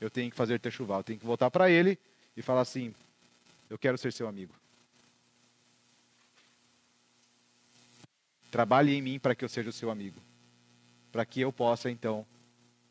[0.00, 1.98] eu tenho que fazer techuval, eu tenho que voltar para Ele
[2.36, 2.94] e falar assim:
[3.68, 4.54] eu quero ser seu amigo.
[8.50, 10.20] Trabalhe em mim para que eu seja o seu amigo,
[11.10, 12.24] para que eu possa então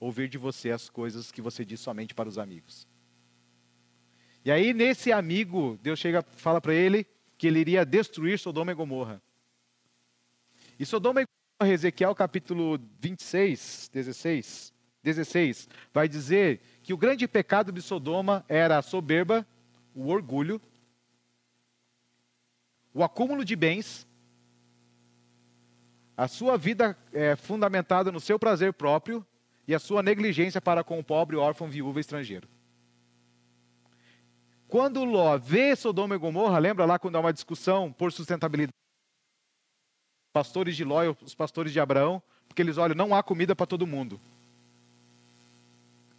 [0.03, 2.85] ouvir de você as coisas que você diz somente para os amigos.
[4.43, 8.75] E aí, nesse amigo, Deus chega fala para ele que ele iria destruir Sodoma e
[8.75, 9.21] Gomorra.
[10.77, 17.71] E Sodoma e Gomorra, Ezequiel capítulo 26, 16, 16, vai dizer que o grande pecado
[17.71, 19.47] de Sodoma era a soberba,
[19.95, 20.61] o orgulho,
[22.93, 24.05] o acúmulo de bens,
[26.17, 29.25] a sua vida é fundamentada no seu prazer próprio
[29.67, 32.47] e a sua negligência para com o pobre, órfão, viúva estrangeiro.
[34.67, 38.73] Quando Ló vê Sodoma e Gomorra, lembra lá quando há uma discussão por sustentabilidade?
[40.33, 43.67] Pastores de Ló e os pastores de Abraão, porque eles olham, não há comida para
[43.67, 44.19] todo mundo.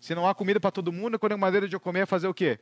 [0.00, 2.28] Se não há comida para todo mundo, quando é maneira de eu comer, é fazer
[2.28, 2.60] o quê?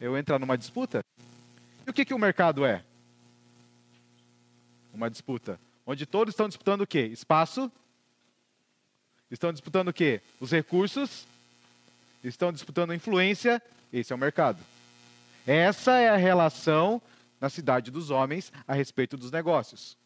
[0.00, 1.04] Eu entrar numa disputa?
[1.86, 2.84] E o que, que o mercado é?
[4.92, 5.58] Uma disputa.
[5.86, 7.06] Onde todos estão disputando o quê?
[7.06, 7.70] Espaço.
[9.30, 10.20] Estão disputando o quê?
[10.40, 11.26] Os recursos.
[12.22, 13.62] Estão disputando influência.
[13.92, 14.62] Esse é o mercado.
[15.46, 17.02] Essa é a relação
[17.40, 19.96] na cidade dos homens a respeito dos negócios.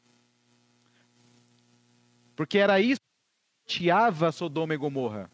[2.35, 3.01] Porque era isso
[3.67, 5.29] norteava Sodoma e Gomorra.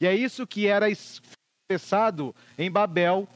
[0.00, 3.28] E é isso que era expressado em Babel,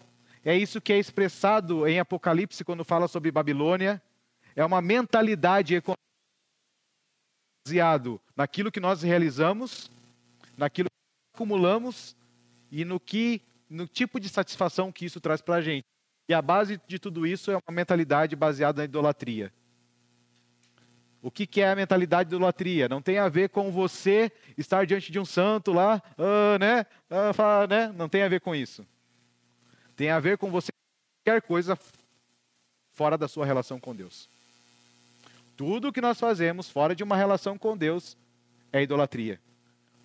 [0.45, 4.01] é isso que é expressado em Apocalipse quando fala sobre Babilônia.
[4.55, 5.99] É uma mentalidade econômica
[7.69, 9.91] baseado naquilo que nós realizamos,
[10.57, 12.17] naquilo que acumulamos
[12.71, 15.85] e no que no tipo de satisfação que isso traz para a gente.
[16.27, 19.53] E a base de tudo isso é uma mentalidade baseada na idolatria.
[21.21, 22.89] O que, que é a mentalidade de idolatria?
[22.89, 26.87] Não tem a ver com você estar diante de um santo lá, uh, né?
[27.11, 27.93] Uh, fala, né?
[27.95, 28.87] Não tem a ver com isso.
[29.97, 30.71] Tem a ver com você
[31.25, 31.79] qualquer coisa
[32.93, 34.29] fora da sua relação com Deus.
[35.59, 38.17] Tudo que nós fazemos fora de uma relação com Deus
[38.73, 39.41] é idolatria,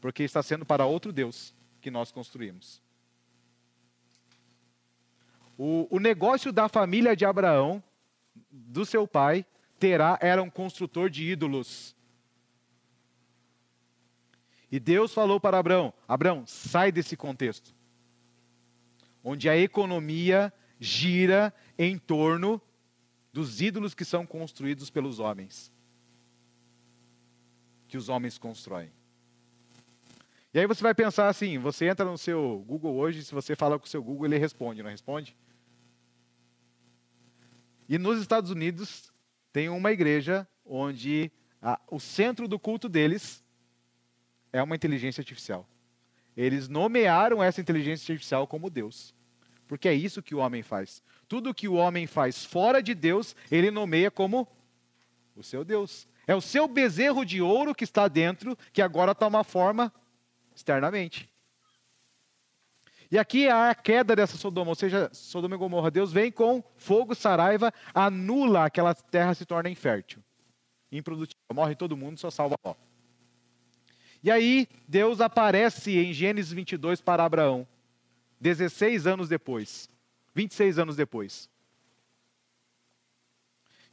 [0.01, 2.81] porque está sendo para outro Deus que nós construímos.
[5.55, 7.83] O, o negócio da família de Abraão,
[8.49, 9.45] do seu pai,
[9.77, 11.95] Terá era um construtor de ídolos.
[14.71, 17.75] E Deus falou para Abraão: Abraão, sai desse contexto,
[19.23, 22.59] onde a economia gira em torno
[23.33, 25.73] dos ídolos que são construídos pelos homens,
[27.87, 28.91] que os homens constroem.
[30.53, 33.79] E aí você vai pensar assim: você entra no seu Google hoje, se você fala
[33.79, 35.35] com o seu Google, ele responde, não responde?
[37.89, 39.11] E nos Estados Unidos,
[39.51, 41.31] tem uma igreja onde
[41.61, 43.43] a, o centro do culto deles
[44.51, 45.67] é uma inteligência artificial.
[46.37, 49.13] Eles nomearam essa inteligência artificial como Deus.
[49.67, 51.03] Porque é isso que o homem faz.
[51.27, 54.47] Tudo que o homem faz fora de Deus, ele nomeia como
[55.35, 56.07] o seu Deus.
[56.25, 59.91] É o seu bezerro de ouro que está dentro, que agora toma forma
[60.55, 61.29] externamente.
[63.13, 65.91] E aqui há a queda dessa Sodoma, ou seja, Sodoma e Gomorra.
[65.91, 70.23] Deus vem com fogo, saraiva, anula aquela terra, se torna infértil,
[70.91, 71.37] improdutiva.
[71.53, 72.73] Morre todo mundo, só salva Ló.
[74.23, 77.67] E aí, Deus aparece em Gênesis 22 para Abraão,
[78.39, 79.89] 16 anos depois,
[80.33, 81.49] 26 anos depois.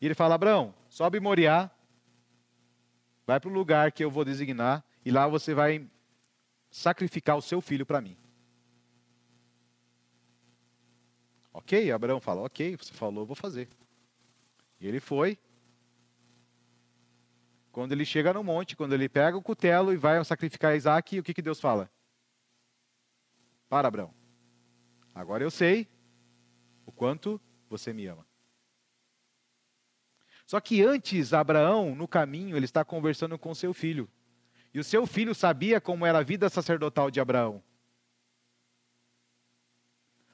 [0.01, 1.70] E ele fala: Abraão, sobe Moriá,
[3.26, 5.88] vai para o lugar que eu vou designar, e lá você vai
[6.70, 8.16] sacrificar o seu filho para mim.
[11.53, 13.68] Ok, Abraão fala, ok, você falou, vou fazer.
[14.80, 15.36] E ele foi.
[17.72, 21.22] Quando ele chega no monte, quando ele pega o cutelo e vai sacrificar Isaac, o
[21.22, 21.91] que, que Deus fala?
[23.68, 24.14] Para, Abraão.
[25.14, 25.88] Agora eu sei
[26.91, 28.26] o quanto você me ama.
[30.45, 34.11] Só que antes, Abraão, no caminho, ele está conversando com seu filho.
[34.74, 37.62] E o seu filho sabia como era a vida sacerdotal de Abraão.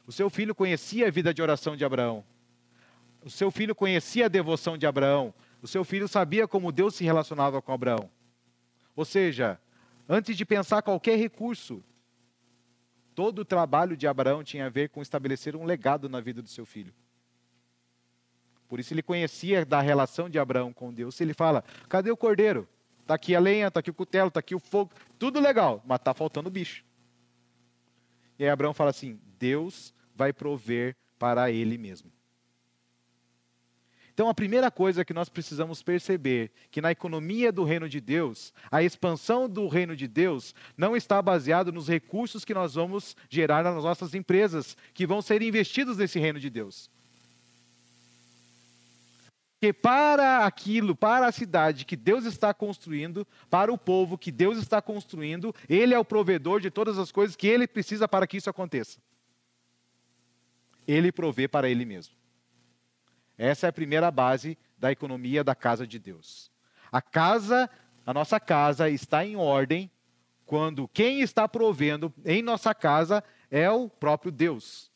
[0.07, 2.25] O seu filho conhecia a vida de oração de Abraão.
[3.23, 5.35] O seu filho conhecia a devoção de Abraão.
[5.61, 8.11] O seu filho sabia como Deus se relacionava com Abraão.
[8.95, 9.61] Ou seja,
[10.09, 11.85] antes de pensar qualquer recurso,
[13.17, 16.49] todo o trabalho de Abraão tinha a ver com estabelecer um legado na vida do
[16.49, 16.93] seu filho.
[18.69, 21.19] Por isso ele conhecia da relação de Abraão com Deus.
[21.19, 22.69] Ele fala: cadê o cordeiro?
[23.01, 25.99] Está aqui a lenha, está aqui o cutelo, está aqui o fogo, tudo legal, mas
[25.99, 26.85] está faltando o bicho.
[28.39, 32.13] E aí Abraão fala assim: Deus vai prover para ele mesmo.
[34.17, 38.51] Então, a primeira coisa que nós precisamos perceber que na economia do reino de Deus,
[38.71, 43.63] a expansão do reino de Deus não está baseado nos recursos que nós vamos gerar
[43.63, 46.89] nas nossas empresas, que vão ser investidos nesse reino de Deus.
[49.61, 54.57] que para aquilo, para a cidade que Deus está construindo, para o povo que Deus
[54.57, 58.39] está construindo, Ele é o provedor de todas as coisas que Ele precisa para que
[58.39, 58.99] isso aconteça.
[60.89, 62.15] Ele provê para Ele mesmo.
[63.39, 66.51] Essa é a primeira base da economia da casa de Deus.
[66.91, 67.69] A casa,
[68.05, 69.91] a nossa casa está em ordem
[70.45, 74.91] quando quem está provendo em nossa casa é o próprio Deus.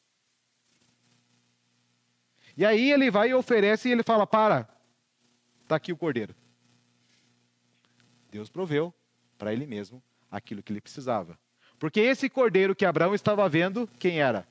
[2.57, 4.69] E aí ele vai e oferece e ele fala: Para,
[5.63, 6.35] está aqui o cordeiro.
[8.31, 8.95] Deus proveu
[9.37, 11.39] para ele mesmo aquilo que ele precisava.
[11.79, 14.47] Porque esse cordeiro que Abraão estava vendo, quem era?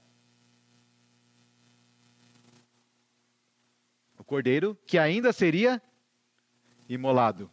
[4.30, 5.82] Cordeiro que ainda seria
[6.88, 7.50] imolado,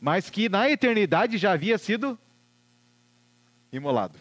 [0.00, 2.18] mas que na eternidade já havia sido
[3.72, 4.18] imolado.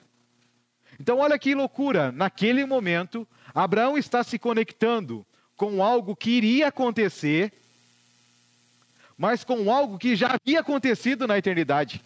[1.00, 2.12] Então, olha que loucura!
[2.12, 5.26] Naquele momento, Abraão está se conectando
[5.56, 7.52] com algo que iria acontecer,
[9.18, 12.04] mas com algo que já havia acontecido na eternidade.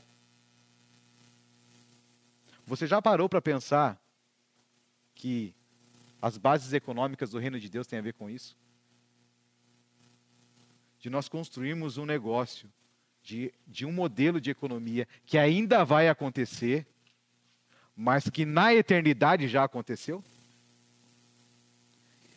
[2.66, 4.02] Você já parou para pensar
[5.14, 5.54] que
[6.22, 8.56] as bases econômicas do reino de Deus têm a ver com isso?
[11.02, 12.72] De nós construirmos um negócio,
[13.24, 16.86] de, de um modelo de economia que ainda vai acontecer,
[17.96, 20.24] mas que na eternidade já aconteceu?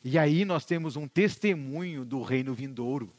[0.03, 3.13] E aí nós temos um testemunho do reino vindouro.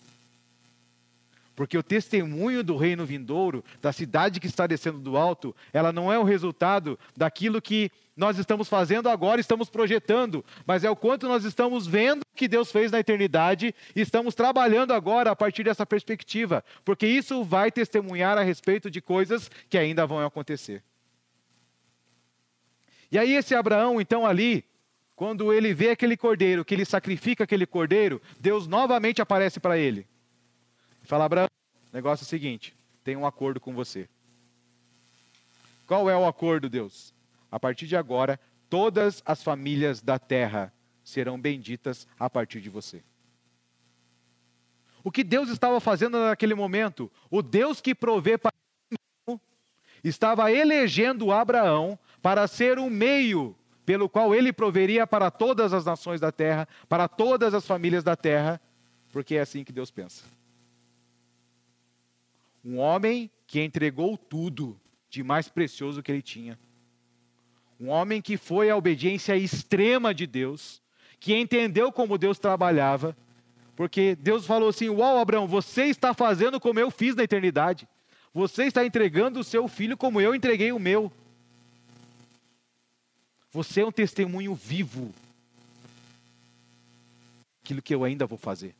[1.55, 6.11] Porque o testemunho do reino vindouro, da cidade que está descendo do alto, ela não
[6.11, 11.27] é o resultado daquilo que nós estamos fazendo agora, estamos projetando, mas é o quanto
[11.27, 15.85] nós estamos vendo que Deus fez na eternidade e estamos trabalhando agora a partir dessa
[15.85, 20.81] perspectiva, porque isso vai testemunhar a respeito de coisas que ainda vão acontecer.
[23.11, 24.65] E aí, esse Abraão, então, ali,
[25.15, 30.07] quando ele vê aquele cordeiro, que ele sacrifica aquele cordeiro, Deus novamente aparece para ele.
[31.05, 31.47] Fala, Abraão,
[31.93, 34.09] negócio é o seguinte: tem um acordo com você.
[35.87, 37.13] Qual é o acordo, Deus?
[37.51, 38.39] A partir de agora,
[38.69, 43.03] todas as famílias da terra serão benditas a partir de você.
[45.03, 47.11] O que Deus estava fazendo naquele momento?
[47.29, 48.51] O Deus que provê para
[50.03, 56.19] estava elegendo Abraão para ser um meio pelo qual ele proveria para todas as nações
[56.19, 58.59] da terra, para todas as famílias da terra,
[59.11, 60.25] porque é assim que Deus pensa.
[62.65, 66.57] Um homem que entregou tudo de mais precioso que ele tinha.
[67.79, 70.81] Um homem que foi à obediência extrema de Deus,
[71.19, 73.15] que entendeu como Deus trabalhava,
[73.75, 77.87] porque Deus falou assim: Uau, Abraão, você está fazendo como eu fiz na eternidade.
[78.33, 81.11] Você está entregando o seu filho como eu entreguei o meu.
[83.51, 85.13] Você é um testemunho vivo.
[87.63, 88.75] Aquilo que eu ainda vou fazer.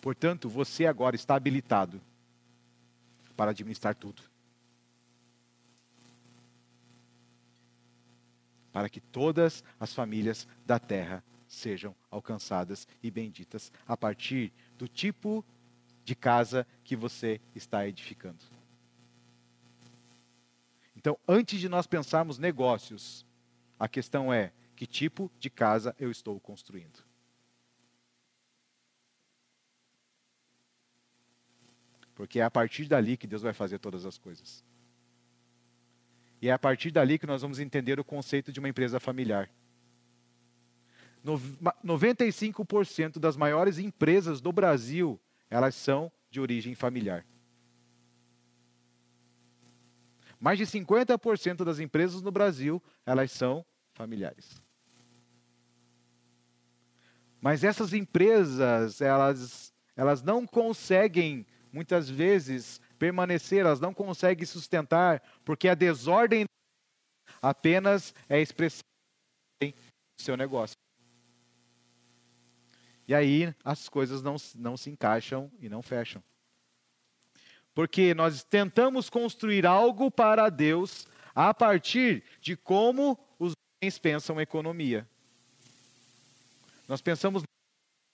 [0.00, 2.00] Portanto, você agora está habilitado
[3.36, 4.22] para administrar tudo.
[8.72, 15.44] Para que todas as famílias da terra sejam alcançadas e benditas a partir do tipo
[16.04, 18.44] de casa que você está edificando.
[20.96, 23.26] Então, antes de nós pensarmos negócios,
[23.78, 27.09] a questão é: que tipo de casa eu estou construindo?
[32.20, 34.62] Porque é a partir dali que Deus vai fazer todas as coisas.
[36.38, 39.48] E é a partir dali que nós vamos entender o conceito de uma empresa familiar.
[41.24, 45.18] 95% das maiores empresas do Brasil,
[45.48, 47.24] elas são de origem familiar.
[50.38, 53.64] Mais de 50% das empresas no Brasil, elas são
[53.94, 54.62] familiares.
[57.40, 65.68] Mas essas empresas, elas, elas não conseguem, muitas vezes, permanecer, elas não conseguem sustentar, porque
[65.68, 66.44] a desordem
[67.40, 68.80] apenas é expressão
[69.62, 69.74] do
[70.22, 70.74] seu negócio.
[73.06, 76.22] E aí as coisas não, não se encaixam e não fecham.
[77.74, 83.52] Porque nós tentamos construir algo para Deus a partir de como os
[83.82, 85.08] homens pensam economia.
[86.86, 87.42] Nós pensamos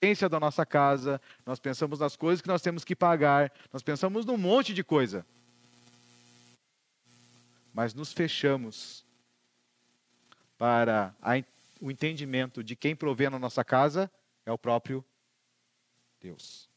[0.01, 4.25] existência da nossa casa, nós pensamos nas coisas que nós temos que pagar, nós pensamos
[4.25, 5.25] num monte de coisa.
[7.73, 9.05] Mas nos fechamos
[10.57, 11.33] para a,
[11.81, 14.11] o entendimento de quem provê na nossa casa
[14.45, 15.03] é o próprio
[16.19, 16.69] Deus.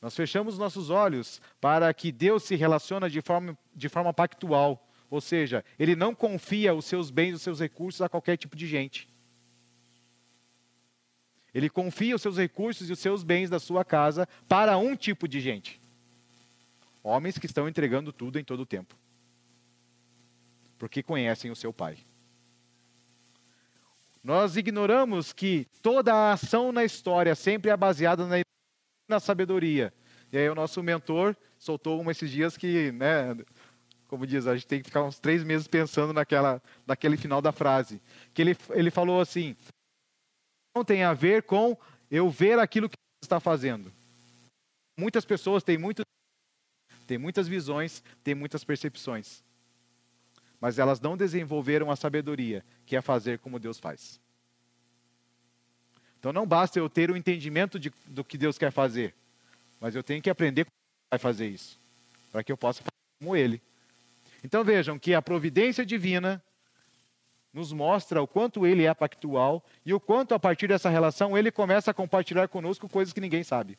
[0.00, 5.20] Nós fechamos nossos olhos para que Deus se relaciona de forma, de forma pactual, ou
[5.20, 9.08] seja, Ele não confia os seus bens, os seus recursos a qualquer tipo de gente.
[11.56, 15.26] Ele confia os seus recursos e os seus bens da sua casa para um tipo
[15.26, 15.80] de gente.
[17.02, 18.94] Homens que estão entregando tudo em todo o tempo.
[20.78, 21.96] Porque conhecem o seu pai.
[24.22, 28.36] Nós ignoramos que toda a ação na história sempre é baseada na,
[29.08, 29.94] na sabedoria.
[30.30, 33.34] E aí o nosso mentor soltou uma esses dias que, né,
[34.08, 37.50] como diz, a gente tem que ficar uns três meses pensando naquela, naquele final da
[37.50, 37.98] frase.
[38.34, 39.56] Que ele, ele falou assim:
[40.84, 41.76] tem a ver com
[42.10, 43.92] eu ver aquilo que Deus está fazendo.
[44.96, 46.02] Muitas pessoas têm muito,
[47.06, 49.44] têm muitas visões, têm muitas percepções
[50.60, 54.20] mas elas não desenvolveram a sabedoria, que é fazer como Deus faz.
[56.18, 59.14] Então não basta eu ter o entendimento de, do que Deus quer fazer,
[59.80, 60.72] mas eu tenho que aprender como
[61.12, 61.78] vai fazer isso,
[62.32, 63.62] para que eu possa fazer como Ele.
[64.42, 66.42] Então vejam que a providência divina
[67.56, 71.50] nos mostra o quanto Ele é pactual e o quanto a partir dessa relação Ele
[71.50, 73.78] começa a compartilhar conosco coisas que ninguém sabe.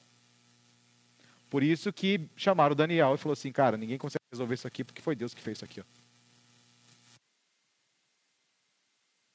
[1.47, 4.99] Por isso que chamaram Daniel e falou assim, cara, ninguém consegue resolver isso aqui porque
[4.99, 5.83] foi Deus que fez isso aqui.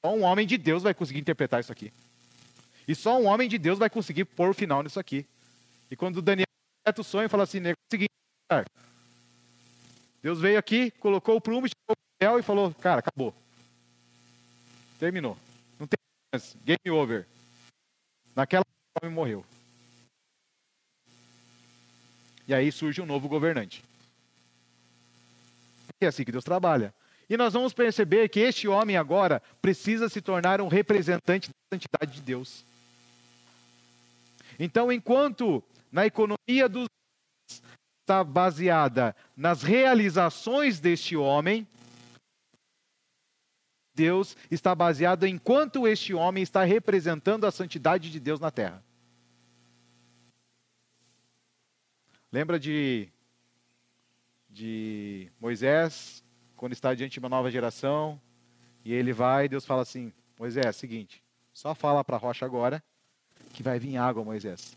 [0.04, 1.92] Só um homem de Deus vai conseguir interpretar isso aqui.
[2.88, 5.24] E só um homem de Deus vai conseguir pôr o final nisso aqui.
[5.88, 6.48] E quando Daniel
[6.80, 8.10] interpreta o sonho, fala assim, é o seguinte,
[8.50, 8.66] cara,
[10.20, 13.32] Deus veio aqui, colocou o prumo, chamou o Daniel e falou, cara, acabou.
[15.02, 15.36] Terminou.
[15.80, 15.98] Não tem
[16.32, 16.56] chance.
[16.64, 17.26] Game over.
[18.36, 19.44] Naquela o homem morreu.
[22.46, 23.82] E aí surge um novo governante.
[26.00, 26.94] É assim que Deus trabalha.
[27.28, 32.12] E nós vamos perceber que este homem agora precisa se tornar um representante da santidade
[32.12, 32.64] de Deus.
[34.56, 36.86] Então, enquanto na economia dos
[38.04, 41.66] está baseada nas realizações deste homem,
[44.02, 48.82] Deus está baseado em quanto este homem está representando a santidade de Deus na terra.
[52.32, 53.08] Lembra de,
[54.50, 56.24] de Moisés
[56.56, 58.20] quando está diante de uma nova geração,
[58.84, 61.22] e ele vai, Deus fala assim: Moisés, seguinte,
[61.54, 62.82] só fala para a rocha agora
[63.54, 64.76] que vai vir água, Moisés.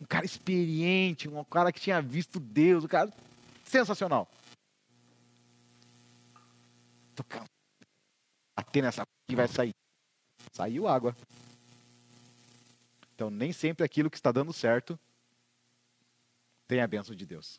[0.00, 3.12] Um cara experiente, um cara que tinha visto Deus, um cara
[3.64, 4.26] sensacional.
[7.14, 7.57] Tocando.
[8.68, 9.74] Bater nessa que vai sair.
[10.52, 11.16] Saiu água.
[13.14, 14.98] Então, nem sempre aquilo que está dando certo
[16.66, 17.58] tem a bênção de Deus.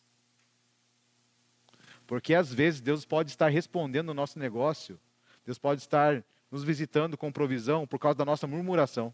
[2.06, 5.00] Porque às vezes Deus pode estar respondendo o nosso negócio,
[5.44, 9.12] Deus pode estar nos visitando com provisão por causa da nossa murmuração.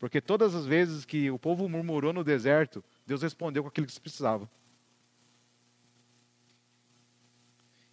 [0.00, 3.92] Porque todas as vezes que o povo murmurou no deserto, Deus respondeu com aquilo que
[3.92, 4.50] se precisava.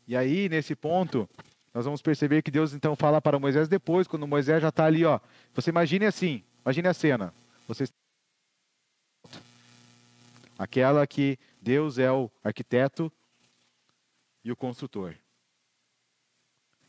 [0.07, 1.29] E aí, nesse ponto,
[1.77, 5.05] nós vamos perceber que Deus então fala para Moisés depois, quando Moisés já está ali,
[5.05, 5.19] ó.
[5.53, 7.31] Você imagine assim, imagine a cena.
[7.67, 7.85] Você
[10.57, 13.11] aquela que Deus é o arquiteto
[14.43, 15.13] e o construtor.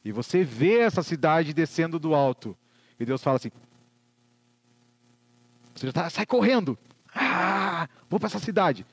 [0.03, 2.57] E você vê essa cidade descendo do alto.
[2.99, 3.51] E Deus fala assim:
[5.75, 6.79] Você já tá, sai correndo.
[7.15, 8.87] Ah, vou para essa cidade.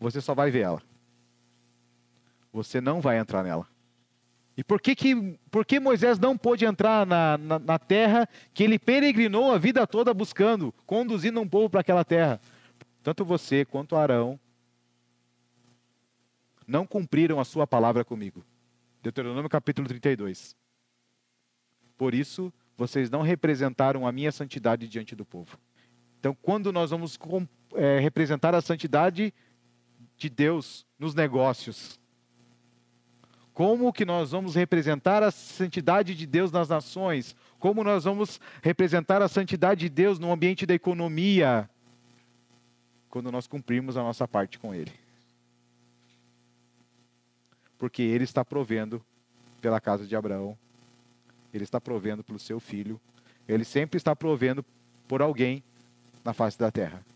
[0.00, 0.82] Você só vai ver ela.
[2.52, 3.72] Você não vai entrar nela.
[4.56, 8.62] E por que, que, por que Moisés não pôde entrar na, na, na terra que
[8.62, 12.40] ele peregrinou a vida toda buscando, conduzindo um povo para aquela terra?
[13.04, 14.40] tanto você quanto Arão
[16.66, 18.42] não cumpriram a sua palavra comigo.
[19.02, 20.56] Deuteronômio capítulo 32.
[21.98, 25.58] Por isso, vocês não representaram a minha santidade diante do povo.
[26.18, 27.18] Então, quando nós vamos
[27.74, 29.34] é, representar a santidade
[30.16, 32.00] de Deus nos negócios,
[33.54, 37.34] como que nós vamos representar a santidade de Deus nas nações?
[37.58, 41.70] Como nós vamos representar a santidade de Deus no ambiente da economia?
[43.14, 44.90] quando nós cumprirmos a nossa parte com Ele.
[47.78, 49.00] Porque Ele está provendo
[49.60, 50.58] pela casa de Abraão,
[51.52, 53.00] Ele está provendo pelo seu filho,
[53.46, 54.64] Ele sempre está provendo
[55.06, 55.62] por alguém
[56.24, 57.06] na face da terra.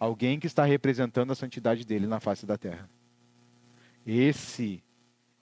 [0.00, 2.88] Alguém que está representando a santidade dele na face da terra.
[4.06, 4.82] Esse,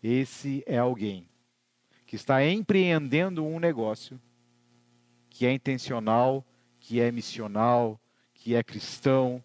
[0.03, 1.29] esse é alguém
[2.07, 4.21] que está empreendendo um negócio
[5.29, 6.45] que é intencional,
[6.79, 8.01] que é missional,
[8.35, 9.43] que é cristão,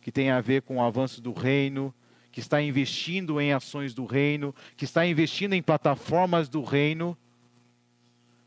[0.00, 1.94] que tem a ver com o avanço do reino,
[2.32, 7.16] que está investindo em ações do reino, que está investindo em plataformas do reino.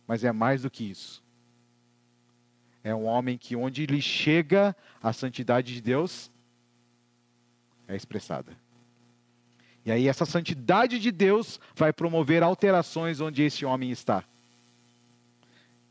[0.05, 1.23] Mas é mais do que isso.
[2.83, 6.31] É um homem que, onde ele chega, a santidade de Deus
[7.87, 8.66] é expressada.
[9.87, 14.21] E aí, essa santidade de Deus vai promover alterações onde esse homem está.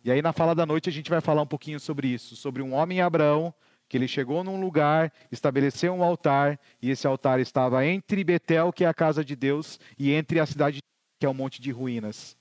[0.05, 2.61] E aí, na fala da noite, a gente vai falar um pouquinho sobre isso, sobre
[2.61, 3.55] um homem Abraão,
[3.88, 8.84] que ele chegou num lugar, estabeleceu um altar, e esse altar estava entre Betel, que
[8.84, 10.80] é a casa de Deus, e entre a cidade,
[11.18, 12.36] que é um monte de ruínas.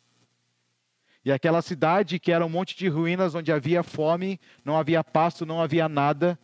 [1.23, 5.45] E aquela cidade que era um monte de ruínas, onde havia fome, não havia pasto,
[5.45, 6.37] não havia nada.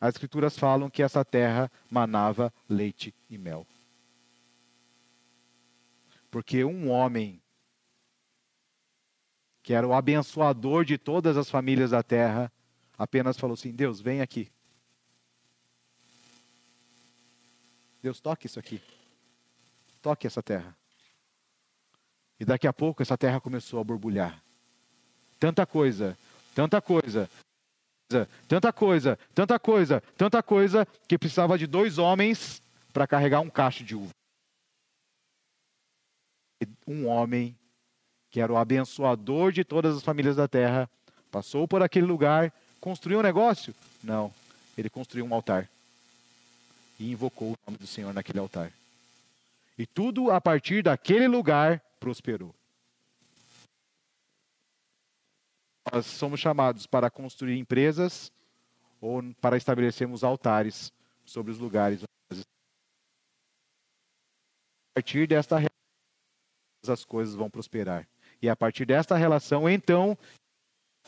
[0.00, 3.66] As escrituras falam que essa terra manava leite e mel.
[6.30, 7.40] Porque um homem
[9.62, 12.50] que era o abençoador de todas as famílias da terra,
[12.96, 14.50] apenas falou assim: Deus, vem aqui.
[18.02, 18.80] Deus, toque isso aqui.
[20.00, 20.76] Toque essa terra.
[22.38, 24.42] E daqui a pouco essa terra começou a borbulhar.
[25.40, 26.16] Tanta coisa,
[26.54, 27.28] tanta coisa,
[28.46, 33.84] tanta coisa, tanta coisa, tanta coisa, que precisava de dois homens para carregar um cacho
[33.84, 34.10] de uva.
[36.86, 37.56] Um homem
[38.30, 40.88] que era o abençoador de todas as famílias da terra,
[41.30, 43.74] passou por aquele lugar, construiu um negócio?
[44.02, 44.32] Não.
[44.76, 45.68] Ele construiu um altar.
[46.98, 48.72] E invocou o nome do Senhor naquele altar.
[49.78, 52.54] E tudo a partir daquele lugar prosperou.
[55.92, 58.32] Nós somos chamados para construir empresas
[59.00, 60.92] ou para estabelecermos altares
[61.24, 62.02] sobre os lugares.
[62.02, 62.36] A
[64.94, 65.58] partir desta
[66.88, 68.08] as coisas vão prosperar.
[68.40, 70.16] E a partir desta relação, então,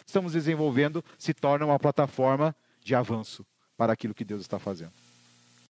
[0.06, 4.92] estamos desenvolvendo se torna uma plataforma de avanço para aquilo que Deus está fazendo.